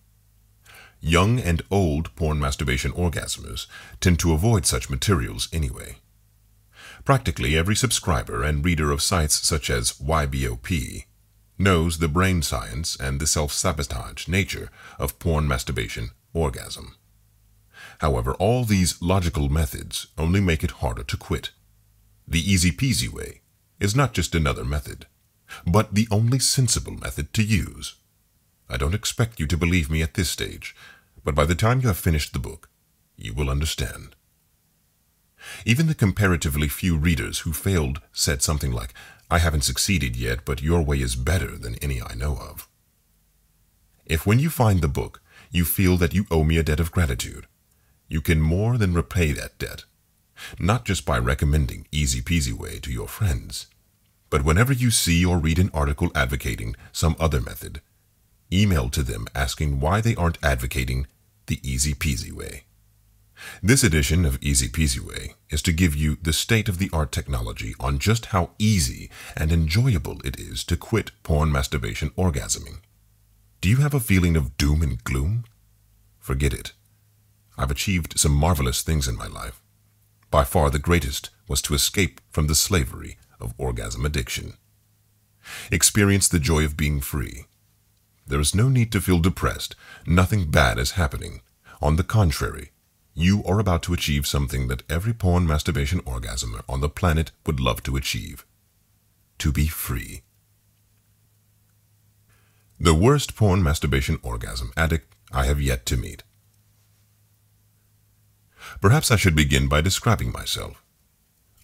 Young 0.99 1.39
and 1.39 1.61
old 1.71 2.15
porn 2.17 2.41
masturbation 2.41 2.93
orgasmers 2.93 3.67
tend 4.01 4.19
to 4.21 4.33
avoid 4.33 4.65
such 4.65 4.89
materials 4.89 5.51
anyway. 5.53 5.97
Practically 7.05 7.55
every 7.55 7.77
subscriber 7.77 8.43
and 8.43 8.65
reader 8.65 8.91
of 8.91 9.03
sites 9.03 9.47
such 9.47 9.69
as 9.69 9.93
YBOP 10.01 11.05
knows 11.59 11.99
the 11.99 12.09
brain 12.09 12.41
science 12.41 12.97
and 12.99 13.21
the 13.21 13.27
self-sabotage 13.27 14.27
nature 14.27 14.71
of 14.99 15.19
porn 15.19 15.47
masturbation 15.47 16.13
orgasm. 16.33 16.97
However, 18.01 18.35
all 18.35 18.65
these 18.65 19.01
logical 19.01 19.49
methods 19.49 20.09
only 20.19 20.41
make 20.41 20.63
it 20.63 20.83
harder 20.83 21.03
to 21.05 21.17
quit. 21.17 21.51
The 22.29 22.41
easy 22.41 22.71
peasy 22.71 23.09
way 23.09 23.41
is 23.81 23.97
not 23.97 24.13
just 24.13 24.35
another 24.35 24.65
method, 24.65 25.07
but 25.67 25.95
the 25.95 26.09
only 26.11 26.39
sensible 26.39 26.95
method 26.95 27.33
to 27.35 27.43
use. 27.43 27.95
I 28.69 28.77
don't 28.77 28.95
expect 28.95 29.39
you 29.39 29.47
to 29.47 29.57
believe 29.57 29.91
me 29.91 30.03
at 30.03 30.15
this 30.15 30.31
stage, 30.31 30.75
but 31.25 31.35
by 31.35 31.45
the 31.45 31.55
time 31.55 31.81
you 31.81 31.89
have 31.89 31.97
finished 31.97 32.33
the 32.33 32.39
book, 32.39 32.69
you 33.17 33.33
will 33.33 33.49
understand. 33.49 34.17
Even 35.65 35.87
the 35.87 35.95
comparatively 35.95 36.69
few 36.69 36.97
readers 36.97 37.41
who 37.41 37.53
failed 37.53 38.01
said 38.13 38.43
something 38.43 38.73
like, 38.73 38.93
I 39.31 39.39
haven't 39.39 39.65
succeeded 39.65 40.17
yet, 40.17 40.45
but 40.45 40.63
your 40.63 40.83
way 40.83 41.01
is 41.01 41.17
better 41.17 41.57
than 41.57 41.77
any 41.77 42.03
I 42.03 42.15
know 42.15 42.37
of. 42.37 42.69
If 44.05 44.27
when 44.27 44.39
you 44.39 44.51
find 44.51 44.81
the 44.81 44.89
book, 44.89 45.21
you 45.51 45.65
feel 45.65 45.97
that 45.97 46.15
you 46.15 46.27
owe 46.31 46.45
me 46.45 46.59
a 46.59 46.63
debt 46.63 46.81
of 46.81 46.93
gratitude, 46.93 47.47
you 48.09 48.21
can 48.21 48.41
more 48.41 48.79
than 48.79 48.95
repay 48.95 49.33
that 49.33 49.59
debt 49.59 49.85
not 50.59 50.85
just 50.85 51.05
by 51.05 51.19
recommending 51.19 51.87
Easy 51.91 52.21
Peasy 52.21 52.53
Way 52.53 52.79
to 52.81 52.93
your 52.93 53.09
friends, 53.09 53.67
but 54.31 54.45
whenever 54.45 54.73
you 54.73 54.91
see 54.91 55.25
or 55.25 55.39
read 55.39 55.59
an 55.59 55.71
article 55.73 56.11
advocating 56.15 56.75
some 56.93 57.17
other 57.19 57.41
method, 57.41 57.81
email 58.53 58.89
to 58.91 59.03
them 59.03 59.27
asking 59.35 59.81
why 59.81 60.01
they 60.01 60.15
aren't 60.15 60.43
advocating 60.43 61.07
the 61.47 61.61
Easy 61.63 61.95
Peasy 61.95 62.33
Way. 62.33 62.65
This 63.63 63.85
edition 63.85 64.25
of 64.25 64.43
Easy 64.43 64.69
Peasy 64.69 65.01
Way 65.01 65.35
is 65.51 65.61
to 65.63 65.73
give 65.73 65.95
you 65.95 66.17
the 66.23 66.33
state-of-the-art 66.33 67.13
technology 67.13 67.75
on 67.79 67.99
just 67.99 68.27
how 68.27 68.51
easy 68.59 69.11
and 69.37 69.53
enjoyable 69.53 70.21
it 70.25 70.41
is 70.41 70.65
to 70.65 70.77
quit 70.77 71.11
porn 71.23 71.53
masturbation 71.53 72.11
orgasming. 72.11 72.79
Do 73.61 73.69
you 73.69 73.77
have 73.79 73.95
a 73.95 74.01
feeling 74.01 74.37
of 74.37 74.57
doom 74.57 74.83
and 74.83 75.03
gloom? 75.05 75.45
Forget 76.19 76.55
it. 76.55 76.73
I've 77.59 77.71
achieved 77.71 78.19
some 78.19 78.33
marvelous 78.33 78.83
things 78.83 79.09
in 79.09 79.17
my 79.17 79.27
life. 79.27 79.61
By 80.31 80.45
far 80.45 80.71
the 80.71 80.79
greatest 80.79 81.31
was 81.49 81.63
to 81.63 81.75
escape 81.75 82.21
from 82.31 82.47
the 82.47 82.55
slavery 82.55 83.17
of 83.41 83.55
orgasm 83.59 84.05
addiction. 84.05 84.55
Experience 85.71 86.29
the 86.29 86.39
joy 86.39 86.65
of 86.65 86.77
being 86.77 87.01
free. 87.01 87.47
There 88.27 88.41
is 88.41 88.55
no 88.55 88.69
need 88.69 88.91
to 88.93 89.01
feel 89.01 89.21
depressed. 89.21 89.77
Nothing 90.07 90.51
bad 90.51 90.79
is 90.79 90.93
happening. 90.93 91.43
On 91.81 91.97
the 91.97 92.03
contrary, 92.03 92.73
you 93.15 93.43
are 93.45 93.61
about 93.61 93.83
to 93.85 93.95
achieve 93.95 94.27
something 94.27 94.69
that 94.69 94.83
every 94.91 95.15
porn 95.15 95.47
masturbation 95.47 96.01
orgasmer 96.01 96.63
on 96.69 96.81
the 96.81 96.89
planet 96.89 97.31
would 97.47 97.61
love 97.61 97.83
to 97.85 97.97
achieve. 97.97 98.45
To 99.39 99.53
be 99.53 99.69
free. 99.69 100.23
The 102.79 102.95
worst 102.95 103.37
porn 103.37 103.63
masturbation 103.63 104.19
orgasm 104.23 104.73
addict 104.77 105.15
I 105.33 105.47
have 105.47 105.61
yet 105.61 105.87
to 105.87 105.97
meet. 105.97 106.25
Perhaps 108.81 109.11
I 109.11 109.17
should 109.17 109.35
begin 109.35 109.69
by 109.69 109.81
describing 109.81 110.33
myself. 110.33 110.83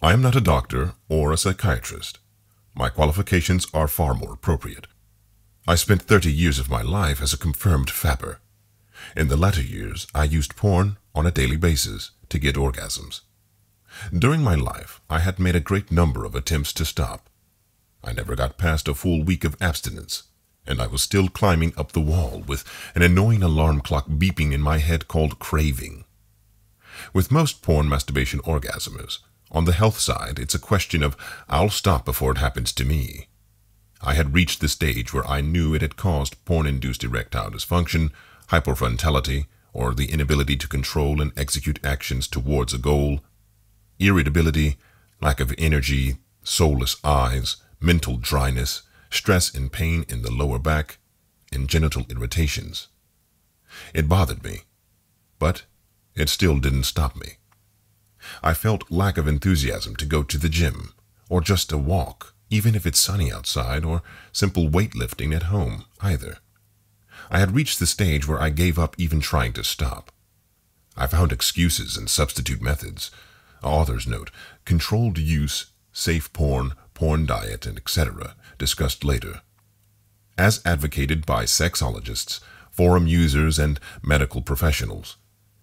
I 0.00 0.12
am 0.12 0.22
not 0.22 0.36
a 0.36 0.40
doctor 0.40 0.94
or 1.08 1.32
a 1.32 1.36
psychiatrist. 1.36 2.18
My 2.74 2.88
qualifications 2.88 3.66
are 3.74 3.86
far 3.86 4.14
more 4.14 4.32
appropriate. 4.32 4.86
I 5.68 5.74
spent 5.76 6.02
30 6.02 6.32
years 6.32 6.58
of 6.58 6.70
my 6.70 6.82
life 6.82 7.22
as 7.22 7.32
a 7.32 7.38
confirmed 7.38 7.88
fapper. 7.88 8.38
In 9.16 9.28
the 9.28 9.36
latter 9.36 9.62
years, 9.62 10.06
I 10.14 10.24
used 10.24 10.56
porn 10.56 10.96
on 11.14 11.26
a 11.26 11.30
daily 11.30 11.56
basis 11.56 12.12
to 12.30 12.38
get 12.38 12.56
orgasms. 12.56 13.20
During 14.16 14.42
my 14.42 14.54
life, 14.54 15.00
I 15.10 15.18
had 15.20 15.38
made 15.38 15.54
a 15.54 15.60
great 15.60 15.92
number 15.92 16.24
of 16.24 16.34
attempts 16.34 16.72
to 16.74 16.84
stop. 16.84 17.28
I 18.02 18.12
never 18.12 18.34
got 18.34 18.58
past 18.58 18.88
a 18.88 18.94
full 18.94 19.22
week 19.22 19.44
of 19.44 19.56
abstinence, 19.60 20.24
and 20.66 20.80
I 20.80 20.86
was 20.86 21.02
still 21.02 21.28
climbing 21.28 21.74
up 21.76 21.92
the 21.92 22.00
wall 22.00 22.42
with 22.46 22.64
an 22.94 23.02
annoying 23.02 23.42
alarm 23.42 23.82
clock 23.82 24.08
beeping 24.08 24.52
in 24.52 24.62
my 24.62 24.78
head 24.78 25.08
called 25.08 25.38
craving. 25.38 26.04
With 27.12 27.30
most 27.30 27.62
porn 27.62 27.88
masturbation 27.88 28.40
orgasms, 28.40 29.18
on 29.50 29.66
the 29.66 29.72
health 29.72 29.98
side, 29.98 30.38
it's 30.38 30.54
a 30.54 30.58
question 30.58 31.02
of 31.02 31.16
I'll 31.48 31.70
stop 31.70 32.04
before 32.04 32.32
it 32.32 32.38
happens 32.38 32.72
to 32.72 32.84
me. 32.84 33.28
I 34.00 34.14
had 34.14 34.34
reached 34.34 34.60
the 34.60 34.68
stage 34.68 35.12
where 35.12 35.28
I 35.28 35.40
knew 35.40 35.74
it 35.74 35.82
had 35.82 35.96
caused 35.96 36.44
porn-induced 36.44 37.04
erectile 37.04 37.50
dysfunction, 37.50 38.10
hypofrontality, 38.48 39.46
or 39.72 39.94
the 39.94 40.10
inability 40.10 40.56
to 40.56 40.68
control 40.68 41.20
and 41.20 41.32
execute 41.36 41.78
actions 41.84 42.26
towards 42.26 42.74
a 42.74 42.78
goal, 42.78 43.20
irritability, 43.98 44.76
lack 45.20 45.38
of 45.38 45.54
energy, 45.56 46.16
soulless 46.42 46.96
eyes, 47.04 47.56
mental 47.80 48.16
dryness, 48.16 48.82
stress 49.10 49.54
and 49.54 49.72
pain 49.72 50.04
in 50.08 50.22
the 50.22 50.30
lower 50.30 50.58
back, 50.58 50.98
and 51.52 51.68
genital 51.68 52.06
irritations. 52.08 52.88
It 53.94 54.08
bothered 54.08 54.42
me, 54.42 54.62
but 55.38 55.64
it 56.14 56.28
still 56.28 56.58
didn't 56.58 56.84
stop 56.84 57.16
me. 57.16 57.36
I 58.42 58.54
felt 58.54 58.90
lack 58.90 59.18
of 59.18 59.26
enthusiasm 59.26 59.96
to 59.96 60.06
go 60.06 60.22
to 60.22 60.38
the 60.38 60.48
gym, 60.48 60.94
or 61.28 61.40
just 61.40 61.72
a 61.72 61.78
walk, 61.78 62.34
even 62.50 62.74
if 62.74 62.86
it's 62.86 63.00
sunny 63.00 63.32
outside, 63.32 63.84
or 63.84 64.02
simple 64.30 64.68
weightlifting 64.68 65.34
at 65.34 65.44
home, 65.44 65.84
either. 66.00 66.38
I 67.30 67.38
had 67.38 67.54
reached 67.54 67.78
the 67.78 67.86
stage 67.86 68.28
where 68.28 68.40
I 68.40 68.50
gave 68.50 68.78
up 68.78 68.94
even 68.98 69.20
trying 69.20 69.54
to 69.54 69.64
stop. 69.64 70.12
I 70.96 71.06
found 71.06 71.32
excuses 71.32 71.96
and 71.96 72.10
substitute 72.10 72.60
methods. 72.60 73.10
Author's 73.62 74.06
note, 74.06 74.30
controlled 74.64 75.18
use, 75.18 75.66
safe 75.92 76.32
porn, 76.32 76.74
porn 76.94 77.26
diet, 77.26 77.64
and 77.64 77.78
etc., 77.78 78.34
discussed 78.58 79.04
later. 79.04 79.40
As 80.36 80.60
advocated 80.64 81.24
by 81.24 81.44
sexologists, 81.44 82.40
forum 82.70 83.06
users, 83.06 83.58
and 83.58 83.80
medical 84.02 84.42
professionals, 84.42 85.16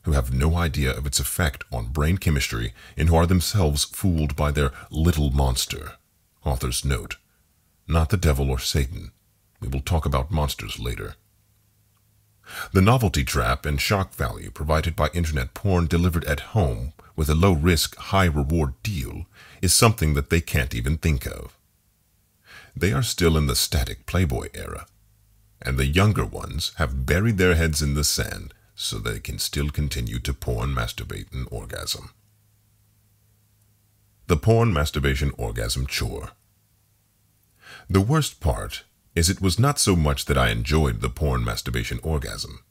who 0.10 0.16
have 0.16 0.34
no 0.34 0.56
idea 0.56 0.92
of 0.92 1.06
its 1.06 1.20
effect 1.20 1.64
on 1.72 1.86
brain 1.86 2.18
chemistry 2.18 2.74
and 2.98 3.10
who 3.10 3.16
are 3.16 3.28
themselves 3.28 3.84
fooled 3.84 4.36
by 4.36 4.50
their 4.50 4.72
little 4.90 5.30
monster. 5.30 5.94
Author's 6.44 6.84
note, 6.84 7.18
not 7.88 8.10
the 8.10 8.18
devil 8.18 8.50
or 8.50 8.58
Satan. 8.58 9.12
We 9.60 9.68
will 9.68 9.82
talk 9.82 10.08
about 10.08 10.32
monsters 10.32 10.80
later. 10.80 11.14
The 12.74 12.82
novelty 12.82 13.24
trap 13.24 13.68
and 13.68 13.80
shock 13.80 14.16
value 14.16 14.50
provided 14.50 14.96
by 14.96 15.10
internet 15.10 15.54
porn 15.54 15.86
delivered 15.86 16.26
at 16.26 16.58
home 16.58 16.94
with 17.16 17.30
a 17.30 17.36
low 17.36 17.54
risk, 17.54 17.96
high 17.98 18.26
reward 18.26 18.82
deal 18.82 19.28
is 19.62 19.76
something 19.76 20.16
that 20.16 20.32
they 20.32 20.42
can't 20.42 20.74
even 20.74 20.98
think 20.98 21.28
of. 21.28 21.56
They 22.76 22.94
are 22.94 23.04
still 23.04 23.38
in 23.38 23.46
the 23.46 23.56
static 23.56 24.08
Playboy 24.08 24.48
era, 24.56 24.88
and 25.62 25.78
the 25.78 25.86
younger 25.86 26.26
ones 26.26 26.72
have 26.78 27.06
buried 27.06 27.38
their 27.38 27.54
heads 27.54 27.84
in 27.84 27.94
the 27.94 28.04
sand 28.04 28.56
so 28.82 28.98
they 28.98 29.20
can 29.20 29.38
still 29.38 29.70
continue 29.70 30.20
to 30.20 30.34
porn, 30.34 30.70
masturbate, 30.74 31.34
and 31.34 31.46
orgasm. 31.52 32.12
The 34.28 34.38
porn 34.38 34.72
masturbation 34.72 35.34
orgasm 35.38 35.86
chore. 35.86 36.30
The 37.90 38.00
worst 38.00 38.40
part 38.40 38.86
is 39.16 39.30
it 39.30 39.42
was 39.42 39.60
not 39.60 39.80
so 39.80 39.98
much 39.98 40.26
that 40.26 40.38
I 40.38 40.50
enjoyed 40.50 41.02
the 41.02 41.10
porn 41.10 41.44
masturbation 41.44 42.00
orgasm. 42.04 42.64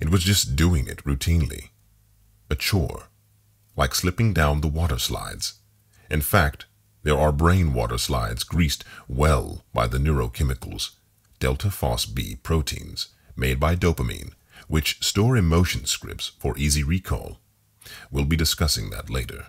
It 0.00 0.10
was 0.10 0.24
just 0.24 0.56
doing 0.56 0.88
it 0.88 1.04
routinely. 1.04 1.68
A 2.50 2.56
chore. 2.56 3.04
Like 3.76 3.94
slipping 3.94 4.32
down 4.32 4.62
the 4.62 4.68
water 4.68 4.98
slides. 4.98 5.60
In 6.10 6.22
fact, 6.22 6.66
there 7.04 7.18
are 7.18 7.30
brain 7.30 7.72
water 7.72 7.98
slides 7.98 8.42
greased 8.42 8.82
well 9.06 9.64
by 9.72 9.86
the 9.86 9.98
neurochemicals, 9.98 10.90
delta 11.38 11.68
FosB 11.68 12.42
proteins, 12.42 13.08
made 13.36 13.60
by 13.60 13.76
dopamine, 13.76 14.32
which 14.68 15.02
store 15.02 15.36
emotion 15.36 15.86
scripts 15.86 16.32
for 16.38 16.56
easy 16.56 16.82
recall. 16.82 17.38
We'll 18.10 18.24
be 18.24 18.36
discussing 18.36 18.90
that 18.90 19.10
later. 19.10 19.46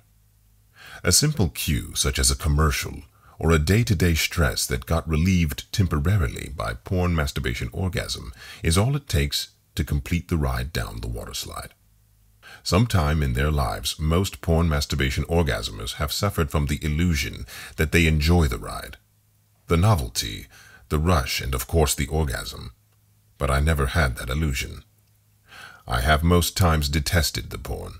A 1.03 1.11
simple 1.11 1.49
cue, 1.49 1.93
such 1.95 2.17
as 2.19 2.31
a 2.31 2.35
commercial, 2.35 3.03
or 3.39 3.51
a 3.51 3.59
day-to-day 3.59 4.13
stress 4.13 4.65
that 4.65 4.85
got 4.85 5.07
relieved 5.07 5.71
temporarily 5.71 6.49
by 6.55 6.73
porn 6.73 7.15
masturbation 7.15 7.69
orgasm 7.73 8.33
is 8.63 8.77
all 8.77 8.95
it 8.95 9.07
takes 9.07 9.49
to 9.75 9.83
complete 9.83 10.27
the 10.27 10.37
ride 10.37 10.71
down 10.71 11.01
the 11.01 11.07
water 11.07 11.33
slide. 11.33 11.73
Sometime 12.61 13.21
in 13.21 13.33
their 13.33 13.51
lives, 13.51 13.99
most 13.99 14.39
porn 14.39 14.69
masturbation 14.69 15.25
orgasmers 15.25 15.95
have 15.95 16.11
suffered 16.11 16.51
from 16.51 16.67
the 16.67 16.83
illusion 16.83 17.45
that 17.75 17.91
they 17.91 18.07
enjoy 18.07 18.47
the 18.47 18.59
ride, 18.59 18.97
the 19.67 19.77
novelty, 19.77 20.47
the 20.89 20.99
rush, 20.99 21.41
and 21.41 21.53
of 21.53 21.67
course 21.67 21.95
the 21.95 22.07
orgasm. 22.07 22.71
But 23.37 23.49
I 23.49 23.59
never 23.59 23.87
had 23.87 24.15
that 24.17 24.29
illusion. 24.29 24.83
I 25.87 26.01
have 26.01 26.23
most 26.23 26.55
times 26.55 26.89
detested 26.89 27.49
the 27.49 27.57
porn, 27.57 27.99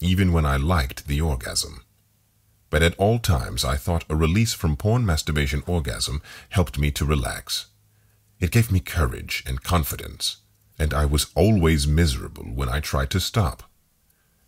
even 0.00 0.32
when 0.32 0.46
I 0.46 0.56
liked 0.56 1.06
the 1.06 1.20
orgasm 1.20 1.82
but 2.70 2.82
at 2.82 2.94
all 2.96 3.18
times 3.18 3.64
I 3.64 3.76
thought 3.76 4.04
a 4.08 4.16
release 4.16 4.52
from 4.52 4.76
porn 4.76 5.06
masturbation 5.06 5.62
orgasm 5.66 6.22
helped 6.50 6.78
me 6.78 6.90
to 6.92 7.04
relax. 7.04 7.66
It 8.40 8.50
gave 8.50 8.70
me 8.70 8.80
courage 8.80 9.42
and 9.46 9.62
confidence, 9.62 10.38
and 10.78 10.92
I 10.92 11.06
was 11.06 11.28
always 11.34 11.86
miserable 11.86 12.44
when 12.44 12.68
I 12.68 12.80
tried 12.80 13.10
to 13.10 13.20
stop. 13.20 13.64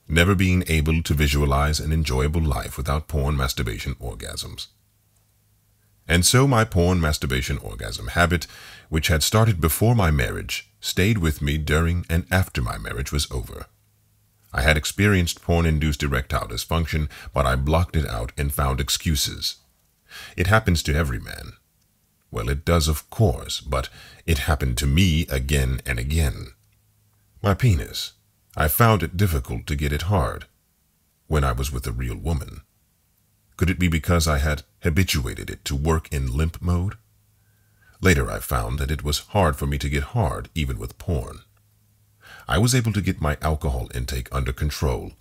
Never 0.07 0.35
being 0.35 0.65
able 0.67 1.03
to 1.03 1.15
visualize 1.15 1.81
an 1.81 1.93
enjoyable 1.93 2.43
life 2.43 2.77
without 2.77 3.09
porn 3.09 3.37
masturbation 3.37 3.95
orgasms. 3.95 4.67
And 6.07 6.27
so 6.27 6.47
my 6.47 6.65
porn 6.65 7.01
masturbation 7.01 7.59
orgasm 7.59 8.09
habit, 8.09 8.47
which 8.91 9.09
had 9.09 9.23
started 9.23 9.61
before 9.61 9.95
my 9.95 10.11
marriage, 10.11 10.69
stayed 10.81 11.17
with 11.17 11.41
me 11.41 11.57
during 11.57 12.05
and 12.11 12.27
after 12.31 12.61
my 12.61 12.77
marriage 12.77 13.11
was 13.11 13.31
over. 13.31 13.67
I 14.53 14.63
had 14.63 14.77
experienced 14.77 15.41
porn-induced 15.41 16.03
erectile 16.03 16.49
dysfunction, 16.49 17.09
but 17.33 17.47
I 17.47 17.55
blocked 17.57 17.97
it 17.97 18.07
out 18.07 18.33
and 18.37 18.53
found 18.53 18.81
excuses. 18.81 19.57
It 20.37 20.49
happens 20.49 20.83
to 20.83 20.95
every 20.95 21.21
man. 21.21 21.53
Well, 22.33 22.49
it 22.49 22.65
does, 22.65 22.89
of 22.89 23.09
course, 23.11 23.61
but 23.61 23.89
it 24.27 24.39
happened 24.39 24.77
to 24.79 24.87
me 24.87 25.27
again 25.29 25.81
and 25.87 25.99
again. 25.99 26.49
My 27.43 27.55
penis. 27.55 28.13
I 28.57 28.67
found 28.67 29.05
it 29.05 29.17
difficult 29.17 29.67
to 29.69 29.77
get 29.77 29.93
it 29.93 30.03
hard 30.03 30.47
when 31.29 31.45
I 31.45 31.53
was 31.53 31.71
with 31.71 31.87
a 31.87 31.93
real 31.93 32.17
woman. 32.17 32.63
Could 33.57 33.71
it 33.71 33.79
be 33.79 33.87
because 33.87 34.27
I 34.27 34.39
had 34.39 34.65
habituated 34.83 35.49
it 35.49 35.65
to 35.67 35.77
work 35.77 36.13
in 36.13 36.37
limp 36.37 36.61
mode? 36.61 36.95
Later 38.01 38.31
I 38.31 38.39
found 38.39 38.79
that 38.79 38.91
it 38.91 39.05
was 39.05 39.19
hard 39.19 39.57
for 39.57 39.67
me 39.67 39.77
to 39.79 39.89
get 39.89 40.15
hard 40.15 40.49
even 40.55 40.79
with 40.79 40.99
porn. 40.99 41.41
I 42.49 42.59
was 42.59 42.75
able 42.75 42.93
to 42.95 43.03
get 43.03 43.21
my 43.21 43.37
alcohol 43.43 43.89
intake 43.95 44.29
under 44.33 44.53
control. 44.53 45.13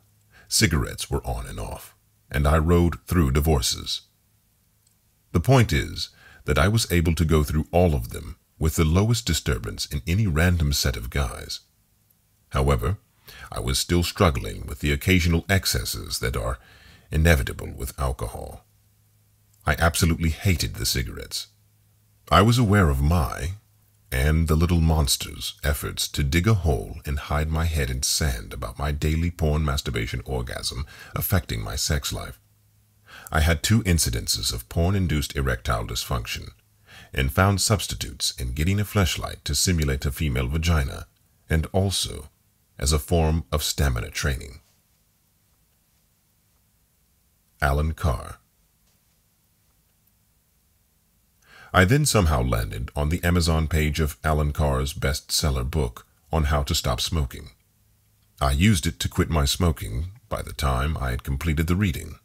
Cigarettes 0.48 1.12
were 1.12 1.26
on 1.26 1.46
and 1.46 1.60
off, 1.60 1.96
and 2.32 2.48
I 2.48 2.58
rode 2.58 3.00
through 3.06 3.32
divorces. 3.32 4.02
The 5.32 5.40
point 5.40 5.74
is 5.74 6.10
that 6.46 6.58
I 6.58 6.68
was 6.68 6.92
able 6.92 7.14
to 7.16 7.26
go 7.26 7.44
through 7.44 7.68
all 7.72 7.94
of 7.94 8.10
them 8.10 8.38
with 8.58 8.76
the 8.76 8.86
lowest 8.86 9.26
disturbance 9.26 9.86
in 9.86 10.02
any 10.08 10.26
random 10.26 10.74
set 10.74 10.96
of 10.96 11.10
guys. 11.10 11.60
However, 12.50 12.98
I 13.52 13.60
was 13.60 13.78
still 13.78 14.04
struggling 14.04 14.66
with 14.66 14.80
the 14.80 14.92
occasional 14.92 15.46
excesses 15.50 16.20
that 16.20 16.36
are 16.36 16.58
inevitable 17.12 17.72
with 17.72 18.00
alcohol. 18.00 18.66
I 19.66 19.76
absolutely 19.78 20.30
hated 20.30 20.76
the 20.76 20.86
cigarettes. 20.86 21.48
I 22.32 22.44
was 22.44 22.60
aware 22.60 22.90
of 22.90 23.02
my, 23.02 23.54
and 24.12 24.48
the 24.48 24.56
little 24.56 24.82
monster's 24.82 25.56
efforts 25.64 26.08
to 26.10 26.24
dig 26.24 26.48
a 26.48 26.54
hole 26.54 26.98
and 27.04 27.18
hide 27.18 27.50
my 27.50 27.66
head 27.66 27.90
in 27.90 28.04
sand 28.04 28.54
about 28.54 28.78
my 28.78 28.92
daily 28.92 29.32
porn 29.32 29.66
masturbation 29.66 30.22
orgasm 30.26 30.86
affecting 31.16 31.64
my 31.64 31.76
sex 31.76 32.14
life. 32.14 32.40
I 33.32 33.40
had 33.40 33.64
two 33.64 33.82
incidences 33.82 34.54
of 34.54 34.70
porn-induced 34.70 35.36
erectile 35.36 35.88
dysfunction 35.88 36.52
and 37.12 37.34
found 37.34 37.62
substitutes 37.62 38.36
in 38.40 38.54
getting 38.54 38.80
a 38.80 38.86
fleshlight 38.86 39.44
to 39.46 39.56
simulate 39.56 40.06
a 40.06 40.12
female 40.12 40.48
vagina 40.48 41.08
and 41.50 41.66
also 41.72 42.30
as 42.78 42.94
a 42.94 43.00
form 43.00 43.46
of 43.52 43.64
stamina 43.64 44.12
training. 44.12 44.60
Allen 47.60 47.94
Carr 47.94 48.40
I 51.72 51.86
then 51.86 52.06
somehow 52.06 52.42
landed 52.42 52.90
on 52.96 53.10
the 53.10 53.24
Amazon 53.24 53.68
page 53.68 54.00
of 54.00 54.18
Allen 54.24 54.54
Carr's 54.54 54.94
bestseller 54.94 55.70
book 55.70 56.08
on 56.32 56.46
how 56.46 56.64
to 56.64 56.74
stop 56.74 57.00
smoking. 57.00 57.52
I 58.42 58.52
used 58.52 58.88
it 58.88 59.00
to 59.02 59.10
quit 59.10 59.30
my 59.30 59.46
smoking 59.46 60.12
by 60.30 60.42
the 60.42 60.54
time 60.54 60.98
I 60.98 61.12
had 61.12 61.24
completed 61.24 61.68
the 61.68 61.76
reading. 61.76 62.16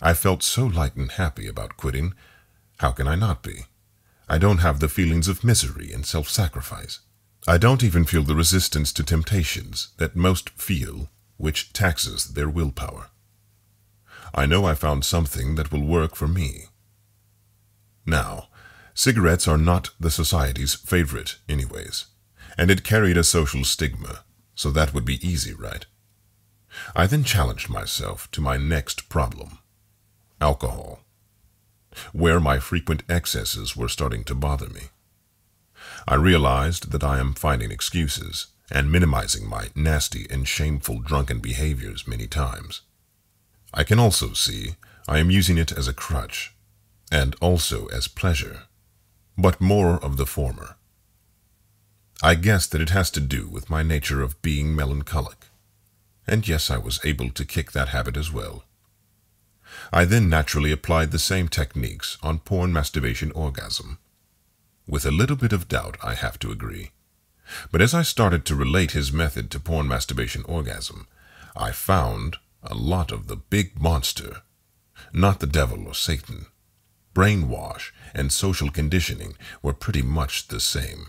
I 0.00 0.14
felt 0.14 0.42
so 0.42 0.64
light 0.64 0.96
and 0.96 1.10
happy 1.10 1.46
about 1.46 1.76
quitting. 1.76 2.14
How 2.78 2.92
can 2.92 3.06
I 3.06 3.16
not 3.16 3.42
be? 3.42 3.66
I 4.28 4.38
don't 4.38 4.58
have 4.58 4.80
the 4.80 4.88
feelings 4.88 5.28
of 5.28 5.44
misery 5.44 5.92
and 5.92 6.06
self-sacrifice. 6.06 7.00
I 7.46 7.58
don't 7.58 7.82
even 7.82 8.04
feel 8.04 8.22
the 8.22 8.34
resistance 8.34 8.92
to 8.94 9.04
temptations 9.04 9.88
that 9.98 10.16
most 10.16 10.50
feel 10.50 11.10
which 11.36 11.72
taxes 11.74 12.32
their 12.32 12.48
willpower. 12.48 13.10
I 14.34 14.46
know 14.46 14.64
I 14.64 14.74
found 14.74 15.04
something 15.04 15.56
that 15.56 15.70
will 15.70 15.84
work 15.84 16.16
for 16.16 16.26
me. 16.26 16.66
Now, 18.06 18.48
cigarettes 18.94 19.48
are 19.48 19.58
not 19.58 19.90
the 19.98 20.10
society's 20.10 20.74
favorite 20.74 21.36
anyways, 21.48 22.06
and 22.56 22.70
it 22.70 22.84
carried 22.84 23.16
a 23.16 23.24
social 23.24 23.64
stigma, 23.64 24.24
so 24.54 24.70
that 24.70 24.94
would 24.94 25.04
be 25.04 25.26
easy, 25.26 25.52
right? 25.52 25.86
I 26.94 27.06
then 27.06 27.24
challenged 27.24 27.68
myself 27.68 28.30
to 28.32 28.40
my 28.40 28.56
next 28.56 29.08
problem, 29.08 29.58
alcohol, 30.40 31.00
where 32.12 32.40
my 32.40 32.58
frequent 32.58 33.02
excesses 33.08 33.76
were 33.76 33.88
starting 33.88 34.24
to 34.24 34.34
bother 34.34 34.68
me. 34.68 34.88
I 36.06 36.14
realized 36.14 36.90
that 36.92 37.04
I 37.04 37.18
am 37.18 37.34
finding 37.34 37.70
excuses 37.70 38.48
and 38.70 38.90
minimizing 38.90 39.48
my 39.48 39.68
nasty 39.74 40.26
and 40.30 40.48
shameful 40.48 41.00
drunken 41.00 41.40
behaviors 41.40 42.08
many 42.08 42.26
times. 42.26 42.82
I 43.72 43.84
can 43.84 43.98
also 43.98 44.32
see 44.32 44.76
I 45.06 45.18
am 45.18 45.30
using 45.30 45.58
it 45.58 45.72
as 45.72 45.86
a 45.86 45.92
crutch, 45.92 46.54
and 47.12 47.36
also 47.40 47.86
as 47.86 48.08
pleasure, 48.08 48.62
but 49.36 49.60
more 49.60 49.96
of 49.96 50.16
the 50.16 50.26
former. 50.26 50.76
I 52.22 52.34
guess 52.34 52.66
that 52.66 52.80
it 52.80 52.90
has 52.90 53.10
to 53.12 53.20
do 53.20 53.48
with 53.48 53.70
my 53.70 53.82
nature 53.82 54.22
of 54.22 54.40
being 54.40 54.74
melancholic, 54.74 55.46
and 56.26 56.46
yes, 56.46 56.70
I 56.70 56.78
was 56.78 57.00
able 57.04 57.30
to 57.30 57.44
kick 57.44 57.72
that 57.72 57.88
habit 57.88 58.16
as 58.16 58.32
well. 58.32 58.64
I 59.92 60.04
then 60.04 60.28
naturally 60.28 60.72
applied 60.72 61.10
the 61.10 61.18
same 61.18 61.48
techniques 61.48 62.16
on 62.22 62.38
porn 62.38 62.72
masturbation 62.72 63.32
orgasm. 63.32 63.98
With 64.86 65.04
a 65.04 65.10
little 65.10 65.36
bit 65.36 65.52
of 65.52 65.68
doubt, 65.68 65.96
I 66.02 66.14
have 66.14 66.38
to 66.40 66.52
agree. 66.52 66.92
But 67.70 67.82
as 67.82 67.92
I 67.92 68.02
started 68.02 68.44
to 68.46 68.54
relate 68.54 68.92
his 68.92 69.12
method 69.12 69.50
to 69.50 69.60
porn 69.60 69.88
masturbation 69.88 70.44
orgasm, 70.44 71.06
I 71.56 71.72
found 71.72 72.36
a 72.62 72.74
lot 72.74 73.12
of 73.12 73.26
the 73.26 73.36
big 73.36 73.78
monster, 73.80 74.42
not 75.12 75.40
the 75.40 75.46
devil 75.46 75.86
or 75.86 75.94
Satan. 75.94 76.46
Brainwash 77.14 77.92
and 78.14 78.32
social 78.32 78.70
conditioning 78.70 79.34
were 79.62 79.72
pretty 79.72 80.02
much 80.02 80.48
the 80.48 80.60
same. 80.60 81.06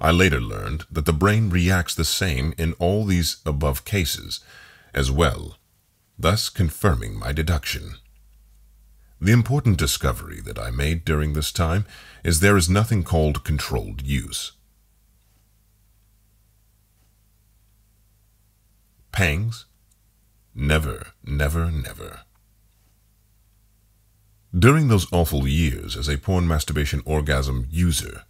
I 0.00 0.10
later 0.10 0.40
learned 0.40 0.84
that 0.90 1.06
the 1.06 1.12
brain 1.12 1.50
reacts 1.50 1.94
the 1.94 2.04
same 2.04 2.54
in 2.58 2.74
all 2.74 3.04
these 3.04 3.38
above 3.46 3.84
cases 3.84 4.40
as 4.92 5.10
well, 5.10 5.56
thus 6.18 6.48
confirming 6.48 7.18
my 7.18 7.32
deduction. 7.32 7.94
The 9.20 9.32
important 9.32 9.78
discovery 9.78 10.40
that 10.42 10.58
I 10.58 10.70
made 10.70 11.04
during 11.04 11.32
this 11.32 11.50
time 11.50 11.86
is 12.22 12.40
there 12.40 12.56
is 12.56 12.68
nothing 12.68 13.04
called 13.04 13.44
controlled 13.44 14.02
use. 14.02 14.52
Pangs? 19.12 19.66
Never, 20.54 21.08
never, 21.24 21.70
never. 21.70 22.20
During 24.56 24.86
those 24.86 25.12
awful 25.12 25.48
years 25.48 25.96
as 25.96 26.08
a 26.08 26.16
porn 26.16 26.46
masturbation 26.46 27.02
orgasm 27.04 27.66
user, 27.70 28.22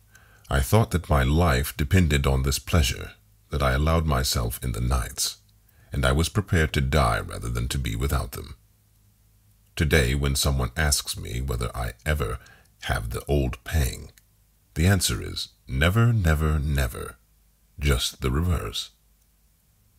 I 0.48 0.60
thought 0.60 0.90
that 0.92 1.10
my 1.10 1.22
life 1.22 1.76
depended 1.76 2.26
on 2.26 2.42
this 2.42 2.58
pleasure 2.58 3.12
that 3.50 3.62
I 3.62 3.72
allowed 3.72 4.06
myself 4.06 4.58
in 4.62 4.72
the 4.72 4.80
nights, 4.80 5.38
and 5.92 6.06
I 6.06 6.12
was 6.12 6.30
prepared 6.30 6.72
to 6.72 6.80
die 6.80 7.20
rather 7.20 7.50
than 7.50 7.68
to 7.68 7.78
be 7.78 7.94
without 7.94 8.32
them. 8.32 8.56
Today, 9.76 10.14
when 10.14 10.34
someone 10.34 10.70
asks 10.78 11.14
me 11.18 11.42
whether 11.42 11.70
I 11.76 11.92
ever 12.06 12.38
have 12.84 13.10
the 13.10 13.24
old 13.26 13.62
pang, 13.64 14.10
the 14.74 14.86
answer 14.86 15.22
is 15.22 15.48
never, 15.68 16.10
never, 16.10 16.58
never, 16.58 17.16
just 17.78 18.22
the 18.22 18.30
reverse. 18.30 18.90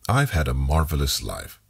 I've 0.08 0.30
had 0.30 0.48
a 0.48 0.54
marvelous 0.54 1.22
life. 1.22 1.60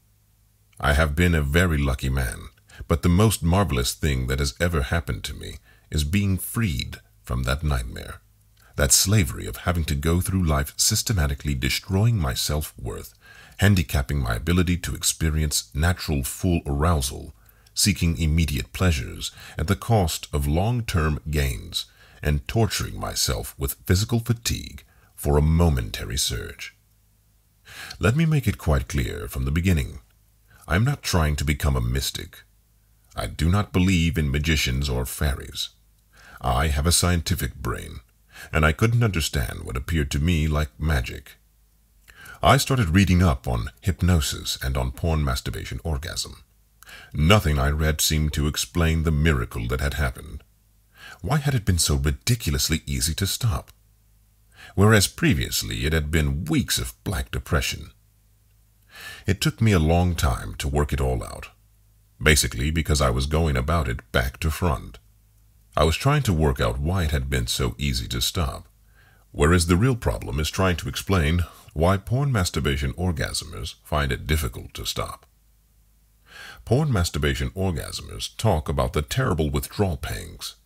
I 0.81 0.95
have 0.95 1.15
been 1.15 1.35
a 1.35 1.43
very 1.43 1.79
lucky 1.79 2.09
man, 2.09 2.49
but 2.89 3.03
the 3.03 3.09
most 3.09 3.43
marvelous 3.43 3.95
thing 3.95 4.27
that 4.27 4.39
has 4.39 4.55
ever 4.61 4.83
happened 4.83 5.25
to 5.25 5.35
me 5.35 5.57
is 5.91 6.05
being 6.05 6.39
freed 6.39 6.99
from 7.23 7.43
that 7.43 7.63
nightmare, 7.63 8.21
that 8.77 8.93
slavery 8.93 9.47
of 9.47 9.59
having 9.59 9.85
to 9.85 9.95
go 9.95 10.21
through 10.21 10.45
life 10.45 10.75
systematically 10.77 11.55
destroying 11.55 12.17
my 12.17 12.35
self-worth, 12.35 13.15
handicapping 13.59 14.19
my 14.19 14.35
ability 14.35 14.77
to 14.77 14.95
experience 14.95 15.71
natural 15.75 16.23
full 16.23 16.61
arousal, 16.67 17.35
seeking 17.75 18.19
immediate 18.19 18.73
pleasures 18.73 19.33
at 19.59 19.67
the 19.67 19.77
cost 19.77 20.29
of 20.33 20.47
long-term 20.47 21.21
gains, 21.31 21.87
and 22.23 22.47
torturing 22.49 22.99
myself 22.99 23.55
with 23.59 23.77
physical 23.87 24.21
fatigue 24.21 24.85
for 25.15 25.37
a 25.37 25.43
momentary 25.43 26.17
surge. 26.17 26.75
Let 27.99 28.17
me 28.17 28.27
make 28.27 28.47
it 28.47 28.59
quite 28.59 28.89
clear 28.89 29.29
from 29.29 29.45
the 29.45 29.51
beginning. 29.51 30.01
I 30.69 30.77
am 30.77 30.85
not 30.85 31.03
trying 31.03 31.37
to 31.37 31.45
become 31.45 31.77
a 31.77 31.81
mystic. 31.81 32.43
I 33.17 33.27
do 33.27 33.49
not 33.49 33.73
believe 33.73 34.19
in 34.19 34.31
magicians 34.31 34.89
or 34.89 35.07
fairies. 35.07 35.71
I 36.41 36.69
have 36.69 36.87
a 36.87 36.93
scientific 36.93 37.55
brain, 37.57 38.01
and 38.53 38.65
I 38.65 38.73
couldn't 38.73 39.03
understand 39.03 39.65
what 39.65 39.77
appeared 39.77 40.11
to 40.13 40.21
me 40.21 40.47
like 40.47 40.79
magic. 40.79 41.37
I 42.43 42.59
started 42.59 42.91
reading 42.91 43.23
up 43.23 43.49
on 43.49 43.71
hypnosis 43.81 44.59
and 44.63 44.77
on 44.77 44.93
porn 44.93 45.25
masturbation 45.25 45.81
orgasm. 45.83 46.45
Nothing 47.13 47.59
I 47.59 47.71
read 47.71 48.01
seemed 48.01 48.33
to 48.35 48.47
explain 48.47 49.03
the 49.03 49.11
miracle 49.11 49.67
that 49.69 49.81
had 49.81 49.95
happened. 49.95 50.45
Why 51.23 51.39
had 51.39 51.55
it 51.55 51.65
been 51.65 51.79
so 51.79 51.97
ridiculously 51.97 52.83
easy 52.87 53.15
to 53.15 53.27
stop? 53.27 53.73
whereas 54.75 55.07
previously 55.07 55.85
it 55.85 55.93
had 55.93 56.11
been 56.11 56.45
weeks 56.45 56.79
of 56.79 57.03
black 57.05 57.31
depression. 57.31 57.91
It 59.27 59.41
took 59.41 59.61
me 59.61 59.73
a 59.73 59.79
long 59.79 60.15
time 60.15 60.55
to 60.57 60.69
work 60.69 60.93
it 60.93 61.01
all 61.01 61.23
out, 61.23 61.49
basically 62.23 62.71
because 62.71 63.01
I 63.01 63.11
was 63.11 63.27
going 63.27 63.57
about 63.57 63.89
it 63.89 64.11
back 64.13 64.39
to 64.41 64.51
front. 64.51 64.99
I 65.77 65.85
was 65.85 65.97
trying 65.97 66.23
to 66.23 66.33
work 66.33 66.61
out 66.61 66.79
why 66.79 67.05
it 67.05 67.11
had 67.11 67.29
been 67.29 67.47
so 67.47 67.75
easy 67.79 68.09
to 68.09 68.21
stop, 68.21 68.67
whereas 69.33 69.67
the 69.67 69.77
real 69.77 69.97
problem 69.97 70.41
is 70.41 70.51
trying 70.51 70.77
to 70.77 70.89
explain 70.89 71.41
why 71.75 71.99
porn 71.99 72.33
masturbation 72.33 72.95
orgasmers 72.95 73.75
find 73.85 74.11
it 74.11 74.27
difficult 74.27 74.73
to 74.75 74.87
stop. 74.87 75.27
Porn 76.65 76.91
masturbation 76.91 77.51
orgasmers 77.51 78.35
talk 78.37 78.69
about 78.69 78.95
the 78.95 79.03
terrible 79.03 79.51
withdrawal 79.51 79.97
pangs. 79.97 80.57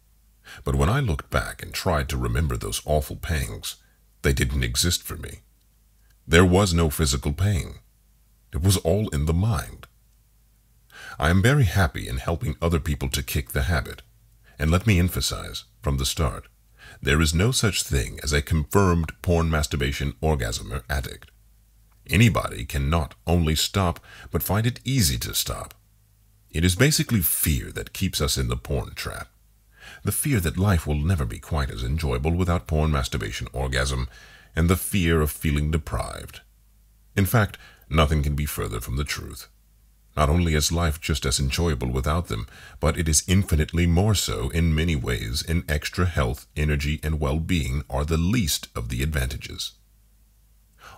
But 0.64 0.76
when 0.76 0.88
I 0.88 1.00
looked 1.00 1.30
back 1.30 1.62
and 1.62 1.74
tried 1.74 2.08
to 2.08 2.16
remember 2.16 2.56
those 2.56 2.80
awful 2.84 3.16
pangs, 3.16 3.76
they 4.22 4.32
didn't 4.32 4.64
exist 4.64 5.02
for 5.02 5.16
me. 5.16 5.40
There 6.26 6.44
was 6.44 6.72
no 6.72 6.90
physical 6.90 7.32
pain. 7.32 7.80
It 8.52 8.62
was 8.62 8.76
all 8.78 9.08
in 9.08 9.26
the 9.26 9.34
mind. 9.34 9.86
I 11.20 11.30
am 11.30 11.42
very 11.42 11.64
happy 11.64 12.08
in 12.08 12.16
helping 12.16 12.56
other 12.60 12.80
people 12.80 13.08
to 13.10 13.22
kick 13.22 13.50
the 13.50 13.62
habit. 13.62 14.02
And 14.58 14.70
let 14.70 14.86
me 14.86 14.98
emphasize, 14.98 15.64
from 15.80 15.98
the 15.98 16.04
start, 16.04 16.48
there 17.00 17.20
is 17.20 17.32
no 17.32 17.52
such 17.52 17.84
thing 17.84 18.18
as 18.22 18.32
a 18.32 18.42
confirmed 18.42 19.12
porn 19.22 19.48
masturbation 19.50 20.14
orgasmer 20.20 20.82
addict. 20.90 21.30
Anybody 22.08 22.64
can 22.64 22.90
not 22.90 23.14
only 23.26 23.54
stop, 23.54 24.00
but 24.32 24.42
find 24.42 24.66
it 24.66 24.80
easy 24.84 25.18
to 25.18 25.34
stop. 25.34 25.74
It 26.50 26.64
is 26.64 26.74
basically 26.74 27.20
fear 27.20 27.70
that 27.70 27.92
keeps 27.92 28.20
us 28.20 28.36
in 28.36 28.48
the 28.48 28.56
porn 28.56 28.94
trap 28.94 29.28
the 30.02 30.12
fear 30.12 30.40
that 30.40 30.58
life 30.58 30.86
will 30.86 30.96
never 30.96 31.24
be 31.24 31.38
quite 31.38 31.70
as 31.70 31.82
enjoyable 31.82 32.32
without 32.32 32.66
porn 32.66 32.90
masturbation 32.90 33.48
orgasm, 33.52 34.08
and 34.56 34.68
the 34.68 34.76
fear 34.76 35.20
of 35.20 35.30
feeling 35.30 35.70
deprived. 35.70 36.40
In 37.16 37.26
fact, 37.26 37.58
nothing 37.88 38.22
can 38.22 38.34
be 38.34 38.46
further 38.46 38.80
from 38.80 38.96
the 38.96 39.04
truth. 39.04 39.48
Not 40.16 40.28
only 40.28 40.54
is 40.54 40.72
life 40.72 41.00
just 41.00 41.24
as 41.24 41.38
enjoyable 41.38 41.88
without 41.88 42.28
them, 42.28 42.46
but 42.80 42.98
it 42.98 43.08
is 43.08 43.24
infinitely 43.28 43.86
more 43.86 44.14
so 44.14 44.50
in 44.50 44.74
many 44.74 44.96
ways, 44.96 45.44
and 45.48 45.68
extra 45.70 46.06
health, 46.06 46.46
energy, 46.56 47.00
and 47.02 47.20
well-being 47.20 47.84
are 47.88 48.04
the 48.04 48.16
least 48.16 48.68
of 48.74 48.88
the 48.88 49.02
advantages. 49.02 49.72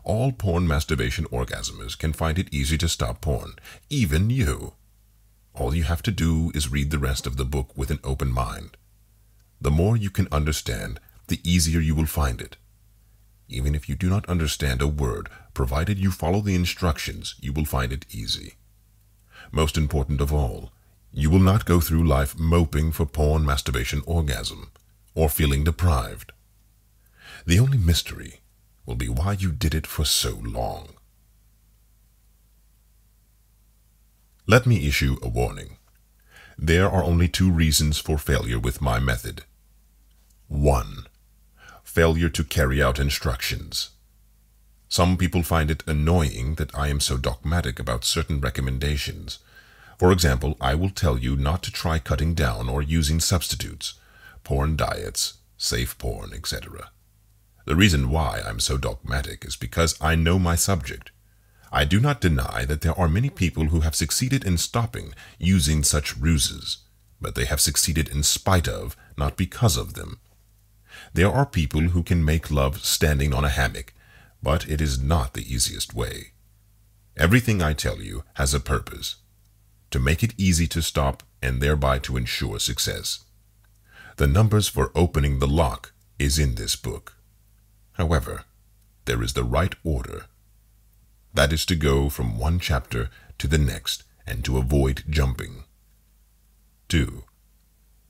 All 0.05 0.33
porn 0.33 0.67
masturbation 0.67 1.27
orgasmers 1.27 1.97
can 1.97 2.13
find 2.13 2.39
it 2.39 2.53
easy 2.53 2.77
to 2.79 2.89
stop 2.89 3.21
porn, 3.21 3.53
even 3.89 4.31
you. 4.31 4.73
All 5.55 5.75
you 5.75 5.85
have 5.85 6.03
to 6.03 6.11
do 6.11 6.51
is 6.55 6.73
read 6.73 6.91
the 6.91 6.99
rest 6.99 7.27
of 7.27 7.37
the 7.37 7.45
book 7.45 7.77
with 7.77 7.91
an 7.91 8.01
open 8.03 8.33
mind. 8.33 8.77
The 9.61 9.71
more 9.71 9.97
you 9.97 10.11
can 10.11 10.27
understand, 10.33 10.99
the 11.29 11.41
easier 11.45 11.79
you 11.79 11.95
will 11.95 12.07
find 12.07 12.41
it. 12.41 12.57
Even 13.49 13.75
if 13.75 13.89
you 13.89 13.95
do 13.95 14.09
not 14.09 14.29
understand 14.29 14.81
a 14.81 14.89
word, 14.89 15.29
provided 15.55 15.99
you 15.99 16.11
follow 16.11 16.41
the 16.41 16.55
instructions, 16.55 17.35
you 17.39 17.53
will 17.53 17.67
find 17.67 17.93
it 17.93 18.07
easy. 18.11 18.55
Most 19.51 19.77
important 19.77 20.21
of 20.21 20.33
all, 20.33 20.73
you 21.11 21.29
will 21.29 21.41
not 21.41 21.65
go 21.67 21.81
through 21.81 22.07
life 22.07 22.39
moping 22.39 22.93
for 22.93 23.05
porn 23.05 23.45
masturbation 23.45 24.03
orgasm 24.07 24.71
or 25.15 25.29
feeling 25.29 25.65
deprived. 25.65 26.33
The 27.47 27.59
only 27.59 27.79
mystery 27.79 28.41
will 28.87 28.95
be 28.95 29.09
why 29.09 29.33
you 29.33 29.53
did 29.53 29.75
it 29.75 29.87
for 29.87 30.05
so 30.05 30.41
long. 30.43 30.95
Let 34.47 34.67
me 34.67 34.87
issue 34.87 35.19
a 35.23 35.29
warning. 35.29 35.77
There 36.59 36.91
are 36.91 37.05
only 37.05 37.29
two 37.29 37.51
reasons 37.51 37.99
for 37.99 38.19
failure 38.19 38.59
with 38.59 38.81
my 38.81 38.99
method. 38.99 39.45
1. 40.49 41.07
Failure 41.85 42.29
to 42.29 42.45
carry 42.45 42.83
out 42.83 42.99
instructions. 42.99 43.91
Some 44.93 45.17
people 45.17 45.43
find 45.43 45.71
it 45.71 45.83
annoying 45.87 46.57
that 46.57 46.75
I 46.75 46.89
am 46.89 47.01
so 47.01 47.17
dogmatic 47.17 47.79
about 47.79 48.05
certain 48.05 48.43
recommendations. 48.43 49.39
For 49.99 50.13
example, 50.13 50.55
I 50.61 50.75
will 50.75 50.91
tell 50.91 51.17
you 51.17 51.35
not 51.35 51.63
to 51.63 51.73
try 51.73 51.99
cutting 51.99 52.35
down 52.35 52.69
or 52.69 52.83
using 52.83 53.19
substitutes, 53.19 53.95
porn 54.45 54.77
diets, 54.77 55.39
safe 55.57 55.97
porn, 55.97 56.35
etc. 56.35 56.91
The 57.65 57.75
reason 57.75 58.11
why 58.11 58.43
I'm 58.45 58.61
so 58.61 58.77
dogmatic 58.77 59.47
is 59.47 59.57
because 59.57 59.97
I 59.99 60.15
know 60.15 60.39
my 60.39 60.57
subject. 60.57 61.11
I 61.73 61.87
do 61.87 61.99
not 61.99 62.21
deny 62.21 62.67
that 62.67 62.83
there 62.83 62.99
are 63.01 63.09
many 63.09 63.31
people 63.31 63.69
who 63.69 63.81
have 63.81 63.97
succeeded 63.97 64.45
in 64.45 64.59
stopping 64.59 65.15
using 65.39 65.85
such 65.85 66.19
ruses, 66.19 66.83
but 67.19 67.35
they 67.35 67.47
have 67.47 67.63
succeeded 67.63 68.11
in 68.11 68.23
spite 68.23 68.69
of, 68.69 68.95
not 69.17 69.39
because 69.39 69.79
of 69.79 69.95
them. 69.95 70.21
There 71.15 71.33
are 71.33 71.47
people 71.47 71.81
who 71.81 72.03
can 72.03 72.23
make 72.23 72.51
love 72.51 72.85
standing 72.85 73.33
on 73.33 73.47
a 73.47 73.49
hammock, 73.49 73.95
but 74.43 74.69
it 74.69 74.81
is 74.81 75.01
not 75.01 75.35
the 75.35 75.55
easiest 75.55 75.95
way. 75.95 76.33
Everything 77.17 77.63
I 77.63 77.73
tell 77.73 78.01
you 78.01 78.25
has 78.35 78.55
a 78.55 78.61
purpose, 78.61 79.17
to 79.91 79.99
make 79.99 80.23
it 80.23 80.35
easy 80.39 80.67
to 80.69 80.83
stop 80.83 81.23
and 81.43 81.61
thereby 81.61 81.99
to 82.01 82.17
ensure 82.17 82.59
success. 82.59 83.25
The 84.17 84.27
numbers 84.27 84.69
for 84.69 84.91
opening 84.95 85.39
the 85.39 85.47
lock 85.47 85.93
is 86.19 86.39
in 86.39 86.55
this 86.55 86.77
book. 86.77 87.17
However, 87.93 88.45
there 89.05 89.23
is 89.23 89.35
the 89.35 89.45
right 89.45 89.75
order. 89.85 90.27
That 91.35 91.53
is 91.53 91.67
to 91.67 91.77
go 91.77 92.09
from 92.09 92.39
one 92.39 92.59
chapter 92.59 93.11
to 93.39 93.47
the 93.47 93.59
next 93.59 94.05
and 94.27 94.45
to 94.45 94.59
avoid 94.59 95.05
jumping. 95.09 95.65
2. 96.89 97.25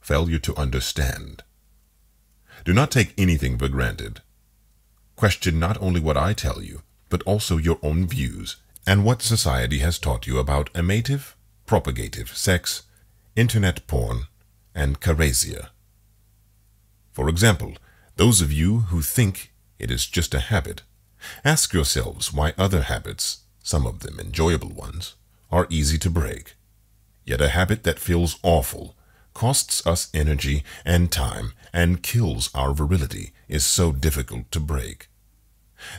Failure 0.01 0.39
to 0.41 0.57
understand. 0.57 1.43
Do 2.65 2.73
not 2.73 2.91
take 2.91 3.15
anything 3.17 3.59
for 3.59 3.69
granted. 3.69 4.21
Question 5.23 5.61
not 5.61 5.81
only 5.81 6.01
what 6.01 6.17
I 6.17 6.33
tell 6.33 6.61
you, 6.61 6.83
but 7.09 7.23
also 7.23 7.57
your 7.57 7.79
own 7.81 8.09
views 8.09 8.57
and 8.85 9.05
what 9.05 9.23
society 9.23 9.79
has 9.79 10.01
taught 10.01 10.27
you 10.27 10.41
about 10.41 10.69
amative, 10.75 11.37
propagative 11.65 12.37
sex, 12.37 12.83
internet 13.37 13.87
porn, 13.87 14.27
and 14.75 14.99
karezza. 14.99 15.69
For 17.13 17.29
example, 17.29 17.75
those 18.17 18.41
of 18.41 18.51
you 18.51 18.81
who 18.91 19.01
think 19.01 19.53
it 19.79 19.93
is 19.93 20.09
just 20.09 20.35
a 20.35 20.41
habit, 20.41 20.83
ask 21.45 21.73
yourselves 21.73 22.33
why 22.33 22.53
other 22.59 22.83
habits, 22.83 23.43
some 23.63 23.87
of 23.87 24.01
them 24.01 24.19
enjoyable 24.19 24.71
ones, 24.71 25.15
are 25.53 25.69
easy 25.71 25.99
to 25.99 26.11
break. 26.11 26.57
Yet 27.25 27.41
a 27.41 27.51
habit 27.51 27.85
that 27.85 28.01
feels 28.01 28.41
awful, 28.43 28.97
costs 29.35 29.87
us 29.87 30.11
energy 30.13 30.65
and 30.85 31.13
time, 31.13 31.53
and 31.73 32.03
kills 32.03 32.51
our 32.57 32.75
virility 32.75 33.31
is 33.47 33.65
so 33.65 33.93
difficult 33.93 34.51
to 34.51 34.59
break. 34.59 35.07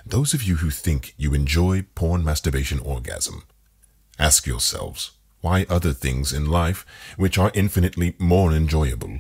Those 0.06 0.34
of 0.34 0.44
you 0.44 0.58
who 0.58 0.70
think 0.70 1.14
you 1.18 1.34
enjoy 1.34 1.84
porn 1.96 2.24
masturbation 2.24 2.80
orgasm, 2.80 3.44
ask 4.20 4.46
yourselves 4.46 5.12
why 5.42 5.66
other 5.70 5.94
things 5.94 6.32
in 6.32 6.46
life, 6.46 6.86
which 7.18 7.38
are 7.38 7.52
infinitely 7.54 8.16
more 8.18 8.54
enjoyable, 8.54 9.20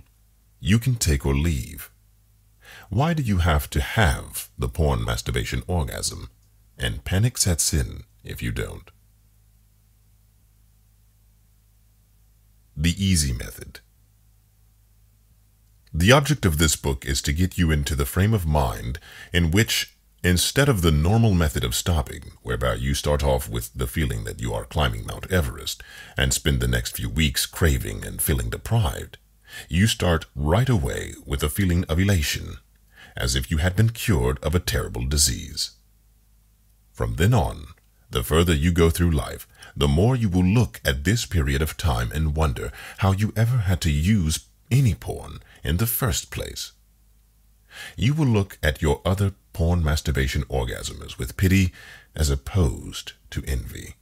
you 0.59 0.79
can 0.79 0.95
take 0.95 1.25
or 1.25 1.35
leave. 1.35 1.91
Why 2.89 3.13
do 3.13 3.23
you 3.23 3.39
have 3.39 3.69
to 3.71 3.81
have 3.81 4.49
the 4.57 4.69
porn 4.69 5.03
masturbation 5.03 5.63
orgasm? 5.67 6.29
And 6.77 7.03
panic 7.03 7.37
sets 7.37 7.73
in 7.73 8.03
if 8.23 8.41
you 8.41 8.51
don't. 8.51 8.89
The 12.75 12.95
Easy 13.03 13.33
Method 13.33 13.81
the 15.95 16.11
object 16.11 16.43
of 16.43 16.57
this 16.57 16.75
book 16.75 17.05
is 17.05 17.21
to 17.21 17.31
get 17.31 17.55
you 17.55 17.69
into 17.69 17.93
the 17.93 18.07
frame 18.07 18.33
of 18.33 18.47
mind 18.47 18.97
in 19.31 19.51
which, 19.51 19.92
instead 20.23 20.69
of 20.69 20.81
the 20.81 20.91
normal 20.91 21.33
method 21.33 21.63
of 21.63 21.75
stopping, 21.75 22.31
whereby 22.41 22.75
you 22.75 22.93
start 22.93 23.23
off 23.23 23.49
with 23.49 23.73
the 23.73 23.87
feeling 23.87 24.23
that 24.23 24.39
you 24.39 24.53
are 24.53 24.65
climbing 24.65 25.05
Mount 25.05 25.29
Everest 25.31 25.83
and 26.17 26.33
spend 26.33 26.61
the 26.61 26.67
next 26.67 26.95
few 26.95 27.09
weeks 27.09 27.45
craving 27.45 28.05
and 28.05 28.21
feeling 28.21 28.49
deprived, 28.49 29.17
you 29.67 29.85
start 29.85 30.25
right 30.35 30.69
away 30.69 31.13
with 31.25 31.43
a 31.43 31.49
feeling 31.49 31.83
of 31.85 31.99
elation, 31.99 32.57
as 33.17 33.35
if 33.35 33.51
you 33.51 33.57
had 33.57 33.75
been 33.75 33.89
cured 33.89 34.39
of 34.41 34.55
a 34.55 34.59
terrible 34.59 35.05
disease. 35.05 35.71
From 36.93 37.15
then 37.15 37.33
on, 37.33 37.65
the 38.09 38.23
further 38.23 38.53
you 38.53 38.71
go 38.71 38.89
through 38.89 39.11
life, 39.11 39.47
the 39.75 39.87
more 39.87 40.15
you 40.15 40.29
will 40.29 40.45
look 40.45 40.79
at 40.85 41.03
this 41.03 41.25
period 41.25 41.61
of 41.61 41.77
time 41.77 42.11
and 42.13 42.35
wonder 42.35 42.71
how 42.99 43.11
you 43.11 43.33
ever 43.35 43.57
had 43.57 43.81
to 43.81 43.91
use 43.91 44.45
any 44.71 44.93
porn 44.93 45.39
in 45.63 45.77
the 45.77 45.87
first 45.87 46.31
place. 46.31 46.71
You 47.97 48.13
will 48.13 48.27
look 48.27 48.57
at 48.61 48.81
your 48.81 49.01
other 49.03 49.33
porn 49.53 49.83
masturbation 49.83 50.43
orgasms 50.43 51.17
with 51.17 51.37
pity 51.37 51.71
as 52.15 52.29
opposed 52.29 53.13
to 53.29 53.43
envy. 53.47 53.95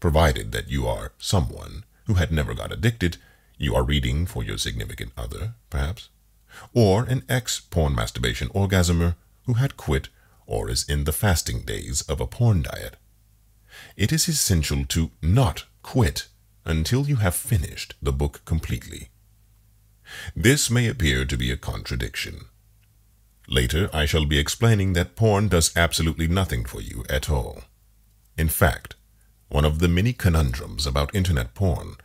Provided 0.00 0.52
that 0.52 0.70
you 0.70 0.86
are 0.86 1.12
someone 1.18 1.84
who 2.06 2.14
had 2.14 2.32
never 2.32 2.54
got 2.54 2.72
addicted, 2.72 3.18
you 3.58 3.74
are 3.74 3.84
reading 3.84 4.26
for 4.26 4.42
your 4.42 4.58
significant 4.58 5.12
other, 5.16 5.54
perhaps, 5.68 6.08
or 6.72 7.04
an 7.04 7.22
ex-porn 7.28 7.94
masturbation 7.94 8.48
orgasmer 8.48 9.14
who 9.44 9.54
had 9.54 9.76
quit 9.76 10.08
or 10.46 10.68
is 10.68 10.88
in 10.88 11.04
the 11.04 11.12
fasting 11.12 11.60
days 11.60 12.02
of 12.02 12.20
a 12.20 12.26
porn 12.26 12.62
diet. 12.62 12.96
It 13.96 14.12
is 14.12 14.26
essential 14.26 14.84
to 14.86 15.10
not 15.22 15.64
quit 15.82 16.26
until 16.64 17.06
you 17.06 17.16
have 17.16 17.34
finished 17.34 17.94
the 18.02 18.12
book 18.12 18.42
completely. 18.44 19.10
This 20.34 20.70
may 20.70 20.88
appear 20.88 21.24
to 21.24 21.36
be 21.36 21.50
a 21.50 21.56
contradiction. 21.56 22.46
Later, 23.52 23.90
I 23.92 24.06
shall 24.06 24.26
be 24.26 24.38
explaining 24.38 24.92
that 24.92 25.16
porn 25.16 25.48
does 25.48 25.76
absolutely 25.76 26.28
nothing 26.28 26.64
for 26.64 26.80
you 26.80 27.04
at 27.10 27.28
all. 27.28 27.64
In 28.38 28.48
fact, 28.48 28.94
one 29.48 29.64
of 29.64 29.80
the 29.80 29.88
many 29.88 30.12
conundrums 30.12 30.86
about 30.86 31.12
internet 31.16 31.52
porn 31.52 31.96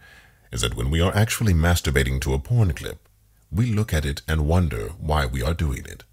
is 0.52 0.62
that 0.62 0.74
when 0.74 0.90
we 0.90 1.02
are 1.02 1.16
actually 1.16 1.54
masturbating 1.54 2.20
to 2.22 2.34
a 2.34 2.40
porn 2.40 2.74
clip, 2.74 3.08
we 3.52 3.68
look 3.68 3.94
at 3.94 4.06
it 4.06 4.24
and 4.28 4.48
wonder 4.48 4.90
why 4.98 5.28
we 5.28 5.44
are 5.44 5.54
doing 5.54 5.86
it. 5.86 6.04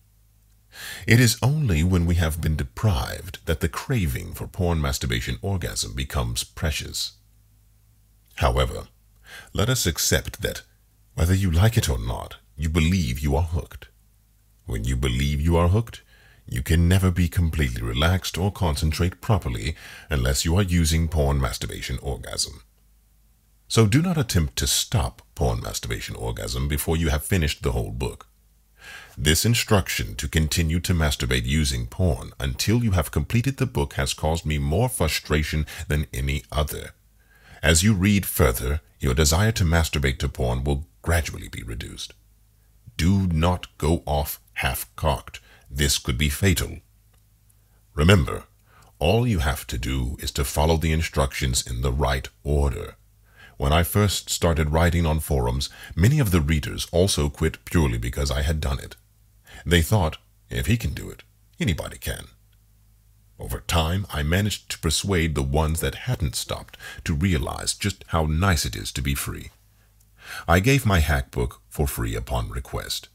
It 1.07 1.19
is 1.19 1.39
only 1.43 1.83
when 1.83 2.05
we 2.05 2.17
have 2.17 2.43
been 2.43 2.57
deprived 2.57 3.39
that 3.47 3.61
the 3.61 3.71
craving 3.71 4.35
for 4.35 4.47
porn 4.47 4.83
masturbation 4.83 5.39
orgasm 5.41 5.95
becomes 5.95 6.45
precious. 6.45 7.13
However, 8.37 8.89
let 9.55 9.71
us 9.71 9.87
accept 9.87 10.43
that 10.43 10.61
whether 11.15 11.35
you 11.35 11.51
like 11.51 11.79
it 11.79 11.89
or 11.89 11.99
not, 11.99 12.37
you 12.55 12.69
believe 12.69 13.19
you 13.19 13.35
are 13.35 13.43
hooked. 13.43 13.89
When 14.67 14.85
you 14.85 14.97
believe 14.97 15.41
you 15.41 15.57
are 15.57 15.69
hooked, 15.69 16.03
you 16.47 16.63
can 16.63 16.89
never 16.89 17.11
be 17.11 17.29
completely 17.29 17.83
relaxed 17.83 18.37
or 18.37 18.53
concentrate 18.53 19.21
properly 19.21 19.75
unless 20.11 20.45
you 20.45 20.57
are 20.57 20.63
using 20.63 21.09
porn 21.09 21.41
masturbation 21.41 21.99
orgasm. 22.03 22.63
So 23.69 23.87
do 23.87 24.03
not 24.03 24.19
attempt 24.19 24.57
to 24.57 24.67
stop 24.67 25.23
porn 25.35 25.61
masturbation 25.61 26.15
orgasm 26.15 26.69
before 26.69 26.97
you 26.97 27.09
have 27.09 27.25
finished 27.25 27.63
the 27.63 27.73
whole 27.73 27.91
book. 27.91 28.27
This 29.17 29.45
instruction 29.45 30.15
to 30.17 30.29
continue 30.29 30.81
to 30.81 30.93
masturbate 30.93 31.47
using 31.47 31.87
porn 31.87 32.33
until 32.39 32.83
you 32.83 32.91
have 32.91 33.11
completed 33.11 33.57
the 33.57 33.67
book 33.67 33.95
has 33.95 34.13
caused 34.13 34.45
me 34.45 34.59
more 34.59 34.89
frustration 34.89 35.67
than 35.89 36.07
any 36.13 36.45
other. 36.51 36.91
As 37.63 37.83
you 37.83 37.95
read 37.95 38.27
further, 38.27 38.81
your 39.01 39.15
desire 39.15 39.53
to 39.53 39.65
masturbate 39.65 40.19
to 40.19 40.29
porn 40.29 40.65
will 40.65 40.87
gradually 41.01 41.49
be 41.49 41.63
reduced. 41.63 42.13
Do 42.97 43.27
not 43.29 43.67
go 43.79 44.03
off 44.05 44.41
half-cocked. 44.55 45.41
This 45.71 45.99
could 45.99 46.19
be 46.19 46.29
fatal. 46.29 46.79
Remember, 47.95 48.45
all 48.99 49.27
you 49.27 49.41
have 49.41 49.67
to 49.67 49.79
do 49.79 50.17
is 50.21 50.31
to 50.33 50.45
follow 50.45 50.77
the 50.77 50.93
instructions 50.93 51.67
in 51.67 51.83
the 51.83 51.93
right 51.93 52.29
order. 52.45 52.97
When 53.57 53.73
I 53.73 53.83
first 53.83 54.31
started 54.31 54.71
writing 54.71 55.07
on 55.07 55.21
forums, 55.21 55.71
many 55.95 56.19
of 56.19 56.31
the 56.31 56.41
readers 56.41 56.87
also 56.93 57.29
quit 57.29 57.65
purely 57.65 57.99
because 57.99 58.31
I 58.31 58.43
had 58.43 58.61
done 58.61 58.79
it. 58.79 58.97
They 59.65 59.83
thought, 59.83 60.19
if 60.51 60.67
he 60.67 60.77
can 60.77 60.95
do 60.95 61.11
it, 61.11 61.23
anybody 61.61 61.99
can. 61.99 62.27
Over 63.39 63.61
time, 63.61 64.07
I 64.11 64.23
managed 64.23 64.71
to 64.71 64.79
persuade 64.79 65.35
the 65.35 65.43
ones 65.43 65.81
that 65.81 66.07
hadn't 66.07 66.37
stopped 66.37 66.77
to 67.05 67.15
realize 67.15 67.75
just 67.75 68.05
how 68.09 68.25
nice 68.27 68.65
it 68.65 68.77
is 68.77 68.93
to 68.93 69.03
be 69.03 69.15
free. 69.15 69.51
I 70.47 70.61
gave 70.61 70.87
my 70.87 71.01
hack 71.01 71.31
book 71.31 71.61
for 71.69 71.87
free 71.87 72.15
upon 72.15 72.51
request. 72.51 73.09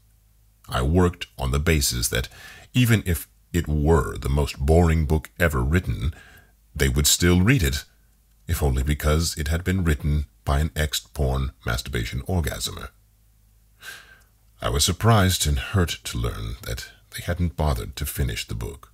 I 0.68 0.82
worked 0.82 1.26
on 1.38 1.50
the 1.50 1.58
basis 1.58 2.08
that 2.08 2.28
even 2.74 3.02
if 3.06 3.28
it 3.52 3.66
were 3.66 4.18
the 4.18 4.28
most 4.28 4.58
boring 4.58 5.06
book 5.06 5.30
ever 5.38 5.62
written, 5.62 6.12
they 6.74 6.88
would 6.88 7.06
still 7.06 7.40
read 7.40 7.62
it, 7.62 7.84
if 8.46 8.62
only 8.62 8.82
because 8.82 9.36
it 9.36 9.48
had 9.48 9.64
been 9.64 9.84
written 9.84 10.26
by 10.44 10.60
an 10.60 10.70
ex-porn 10.76 11.52
masturbation 11.64 12.20
orgasmer. 12.22 12.88
I 14.60 14.68
was 14.68 14.84
surprised 14.84 15.46
and 15.46 15.58
hurt 15.58 15.98
to 16.04 16.18
learn 16.18 16.56
that 16.62 16.90
they 17.10 17.22
hadn't 17.22 17.56
bothered 17.56 17.96
to 17.96 18.06
finish 18.06 18.46
the 18.46 18.54
book. 18.54 18.92